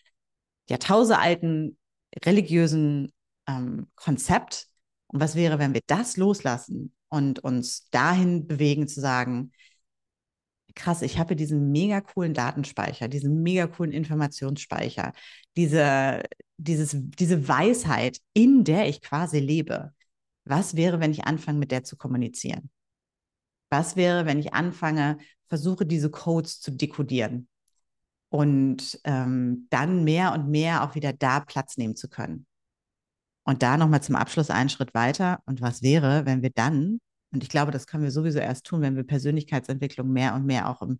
jahrtausendalten 0.68 1.78
religiösen 2.24 3.12
ähm, 3.46 3.86
Konzept. 3.94 4.66
Und 5.06 5.20
was 5.20 5.36
wäre, 5.36 5.58
wenn 5.58 5.74
wir 5.74 5.82
das 5.86 6.16
loslassen 6.16 6.92
und 7.08 7.38
uns 7.38 7.88
dahin 7.90 8.46
bewegen 8.46 8.88
zu 8.88 9.00
sagen, 9.00 9.52
krass, 10.74 11.02
ich 11.02 11.18
habe 11.18 11.36
diesen 11.36 11.70
mega 11.70 12.00
coolen 12.00 12.34
Datenspeicher, 12.34 13.08
diesen 13.08 13.42
mega 13.42 13.66
coolen 13.66 13.92
Informationsspeicher, 13.92 15.12
diese, 15.56 16.22
dieses, 16.56 16.96
diese 16.96 17.48
Weisheit, 17.48 18.18
in 18.34 18.64
der 18.64 18.88
ich 18.88 19.02
quasi 19.02 19.38
lebe. 19.38 19.92
Was 20.46 20.76
wäre, 20.76 21.00
wenn 21.00 21.10
ich 21.10 21.24
anfange, 21.24 21.58
mit 21.58 21.70
der 21.70 21.84
zu 21.84 21.96
kommunizieren? 21.96 22.70
Was 23.68 23.96
wäre, 23.96 24.26
wenn 24.26 24.38
ich 24.38 24.54
anfange, 24.54 25.18
versuche, 25.48 25.86
diese 25.86 26.10
Codes 26.10 26.60
zu 26.60 26.70
dekodieren 26.70 27.48
und 28.28 29.00
ähm, 29.04 29.66
dann 29.70 30.04
mehr 30.04 30.32
und 30.32 30.48
mehr 30.48 30.82
auch 30.84 30.94
wieder 30.94 31.12
da 31.12 31.40
Platz 31.40 31.76
nehmen 31.76 31.96
zu 31.96 32.08
können? 32.08 32.46
Und 33.44 33.62
da 33.62 33.76
nochmal 33.76 34.02
zum 34.02 34.16
Abschluss 34.16 34.50
einen 34.50 34.70
Schritt 34.70 34.94
weiter. 34.94 35.40
Und 35.46 35.60
was 35.60 35.82
wäre, 35.82 36.26
wenn 36.26 36.42
wir 36.42 36.50
dann 36.50 36.98
und 37.32 37.42
ich 37.42 37.48
glaube, 37.48 37.70
das 37.70 37.86
können 37.86 38.02
wir 38.02 38.10
sowieso 38.10 38.38
erst 38.38 38.64
tun, 38.64 38.80
wenn 38.80 38.96
wir 38.96 39.04
Persönlichkeitsentwicklung 39.04 40.10
mehr 40.10 40.34
und 40.34 40.46
mehr 40.46 40.68
auch 40.70 40.80
im 40.82 40.98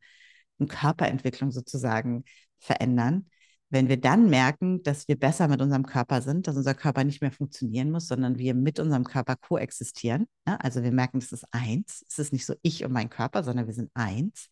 und 0.58 0.68
Körperentwicklung 0.68 1.50
sozusagen 1.50 2.24
verändern. 2.58 3.30
Wenn 3.68 3.88
wir 3.88 3.96
dann 3.96 4.30
merken, 4.30 4.82
dass 4.84 5.08
wir 5.08 5.18
besser 5.18 5.48
mit 5.48 5.60
unserem 5.60 5.86
Körper 5.86 6.22
sind, 6.22 6.46
dass 6.46 6.56
unser 6.56 6.74
Körper 6.74 7.02
nicht 7.02 7.20
mehr 7.20 7.32
funktionieren 7.32 7.90
muss, 7.90 8.06
sondern 8.06 8.38
wir 8.38 8.54
mit 8.54 8.78
unserem 8.78 9.04
Körper 9.04 9.34
koexistieren. 9.34 10.28
Ne? 10.46 10.62
Also 10.62 10.84
wir 10.84 10.92
merken, 10.92 11.18
es 11.18 11.32
ist 11.32 11.46
eins. 11.50 12.04
Es 12.08 12.18
ist 12.20 12.32
nicht 12.32 12.46
so 12.46 12.54
ich 12.62 12.84
und 12.84 12.92
mein 12.92 13.10
Körper, 13.10 13.42
sondern 13.42 13.66
wir 13.66 13.74
sind 13.74 13.90
eins. 13.94 14.48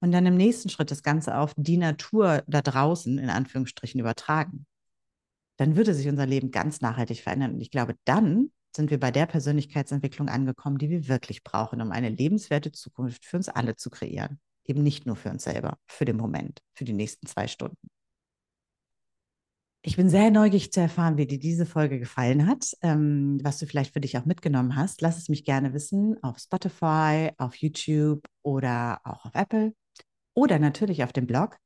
Und 0.00 0.12
dann 0.12 0.26
im 0.26 0.36
nächsten 0.36 0.68
Schritt 0.68 0.90
das 0.90 1.02
Ganze 1.02 1.38
auf 1.38 1.54
die 1.56 1.78
Natur 1.78 2.44
da 2.46 2.60
draußen 2.60 3.18
in 3.18 3.30
Anführungsstrichen 3.30 3.98
übertragen. 3.98 4.66
Dann 5.56 5.76
würde 5.76 5.94
sich 5.94 6.08
unser 6.08 6.26
Leben 6.26 6.50
ganz 6.50 6.82
nachhaltig 6.82 7.22
verändern. 7.22 7.54
Und 7.54 7.60
ich 7.62 7.70
glaube, 7.70 7.94
dann 8.04 8.50
sind 8.74 8.90
wir 8.90 9.00
bei 9.00 9.10
der 9.10 9.24
Persönlichkeitsentwicklung 9.24 10.28
angekommen, 10.28 10.76
die 10.76 10.90
wir 10.90 11.08
wirklich 11.08 11.42
brauchen, 11.42 11.80
um 11.80 11.90
eine 11.90 12.10
lebenswerte 12.10 12.72
Zukunft 12.72 13.24
für 13.24 13.38
uns 13.38 13.48
alle 13.48 13.76
zu 13.76 13.88
kreieren. 13.88 14.38
Eben 14.64 14.82
nicht 14.82 15.06
nur 15.06 15.16
für 15.16 15.30
uns 15.30 15.44
selber, 15.44 15.78
für 15.86 16.04
den 16.04 16.18
Moment, 16.18 16.60
für 16.74 16.84
die 16.84 16.92
nächsten 16.92 17.26
zwei 17.26 17.46
Stunden. 17.46 17.88
Ich 19.88 19.96
bin 19.96 20.10
sehr 20.10 20.32
neugierig 20.32 20.72
zu 20.72 20.80
erfahren, 20.80 21.16
wie 21.16 21.28
dir 21.28 21.38
diese 21.38 21.64
Folge 21.64 22.00
gefallen 22.00 22.48
hat, 22.48 22.72
ähm, 22.82 23.38
was 23.44 23.58
du 23.58 23.66
vielleicht 23.66 23.92
für 23.92 24.00
dich 24.00 24.18
auch 24.18 24.24
mitgenommen 24.24 24.74
hast. 24.74 25.00
Lass 25.00 25.16
es 25.16 25.28
mich 25.28 25.44
gerne 25.44 25.74
wissen 25.74 26.20
auf 26.24 26.40
Spotify, 26.40 27.30
auf 27.38 27.54
YouTube 27.54 28.26
oder 28.42 28.98
auch 29.04 29.26
auf 29.26 29.34
Apple 29.36 29.74
oder 30.34 30.58
natürlich 30.58 31.04
auf 31.04 31.12
dem 31.12 31.28
Blog. 31.28 31.56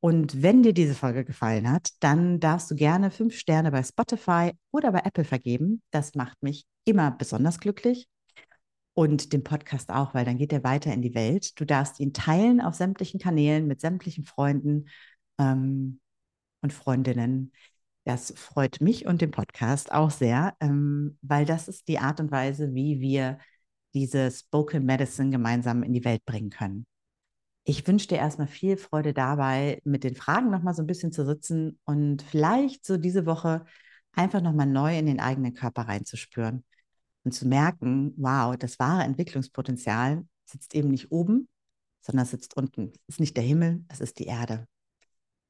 Und 0.00 0.42
wenn 0.42 0.62
dir 0.62 0.72
diese 0.72 0.94
Folge 0.94 1.26
gefallen 1.26 1.70
hat, 1.70 1.90
dann 2.00 2.40
darfst 2.40 2.70
du 2.70 2.74
gerne 2.74 3.10
fünf 3.10 3.36
Sterne 3.36 3.70
bei 3.70 3.82
Spotify 3.82 4.52
oder 4.70 4.90
bei 4.90 5.00
Apple 5.04 5.24
vergeben. 5.24 5.82
Das 5.90 6.14
macht 6.14 6.42
mich 6.42 6.64
immer 6.86 7.10
besonders 7.10 7.60
glücklich. 7.60 8.08
Und 8.94 9.34
den 9.34 9.44
Podcast 9.44 9.90
auch, 9.90 10.14
weil 10.14 10.24
dann 10.24 10.38
geht 10.38 10.54
er 10.54 10.64
weiter 10.64 10.94
in 10.94 11.02
die 11.02 11.14
Welt. 11.14 11.60
Du 11.60 11.66
darfst 11.66 12.00
ihn 12.00 12.14
teilen 12.14 12.62
auf 12.62 12.76
sämtlichen 12.76 13.20
Kanälen 13.20 13.66
mit 13.66 13.82
sämtlichen 13.82 14.24
Freunden 14.24 14.88
ähm, 15.38 16.00
und 16.60 16.72
Freundinnen. 16.72 17.52
Das 18.04 18.32
freut 18.36 18.80
mich 18.80 19.06
und 19.06 19.20
den 19.20 19.30
Podcast 19.30 19.92
auch 19.92 20.10
sehr, 20.10 20.54
ähm, 20.60 21.18
weil 21.22 21.44
das 21.44 21.68
ist 21.68 21.88
die 21.88 21.98
Art 21.98 22.20
und 22.20 22.30
Weise, 22.30 22.74
wie 22.74 23.00
wir 23.00 23.38
diese 23.94 24.30
Spoken 24.30 24.84
Medicine 24.84 25.30
gemeinsam 25.30 25.82
in 25.82 25.92
die 25.92 26.04
Welt 26.04 26.24
bringen 26.24 26.50
können. 26.50 26.86
Ich 27.64 27.86
wünsche 27.86 28.08
dir 28.08 28.16
erstmal 28.16 28.46
viel 28.46 28.78
Freude 28.78 29.12
dabei, 29.12 29.80
mit 29.84 30.04
den 30.04 30.16
Fragen 30.16 30.50
nochmal 30.50 30.74
so 30.74 30.82
ein 30.82 30.86
bisschen 30.86 31.12
zu 31.12 31.26
sitzen 31.26 31.78
und 31.84 32.22
vielleicht 32.22 32.86
so 32.86 32.96
diese 32.96 33.26
Woche 33.26 33.66
einfach 34.12 34.40
nochmal 34.40 34.66
neu 34.66 34.98
in 34.98 35.06
den 35.06 35.20
eigenen 35.20 35.54
Körper 35.54 35.82
reinzuspüren 35.82 36.64
und 37.24 37.32
zu 37.32 37.46
merken, 37.46 38.14
wow, 38.16 38.56
das 38.56 38.78
wahre 38.78 39.02
Entwicklungspotenzial 39.02 40.26
sitzt 40.46 40.74
eben 40.74 40.88
nicht 40.88 41.12
oben, 41.12 41.48
sondern 42.00 42.24
sitzt 42.24 42.56
unten. 42.56 42.92
Es 43.06 43.16
ist 43.16 43.20
nicht 43.20 43.36
der 43.36 43.44
Himmel, 43.44 43.84
es 43.88 44.00
ist 44.00 44.18
die 44.18 44.26
Erde. 44.26 44.66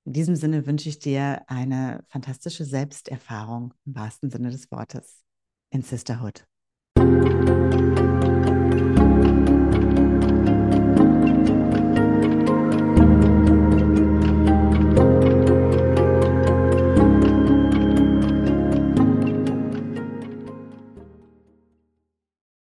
In 0.09 0.15
diesem 0.15 0.37
Sinne 0.37 0.67
wünsche 0.67 0.89
ich 0.89 1.01
dir 1.01 1.43
eine 1.49 2.03
fantastische 2.09 2.65
Selbsterfahrung 2.65 3.75
im 3.85 3.95
wahrsten 3.95 4.31
Sinne 4.31 4.49
des 4.49 4.71
Wortes 4.71 5.23
in 5.69 5.83
Sisterhood. 5.83 6.47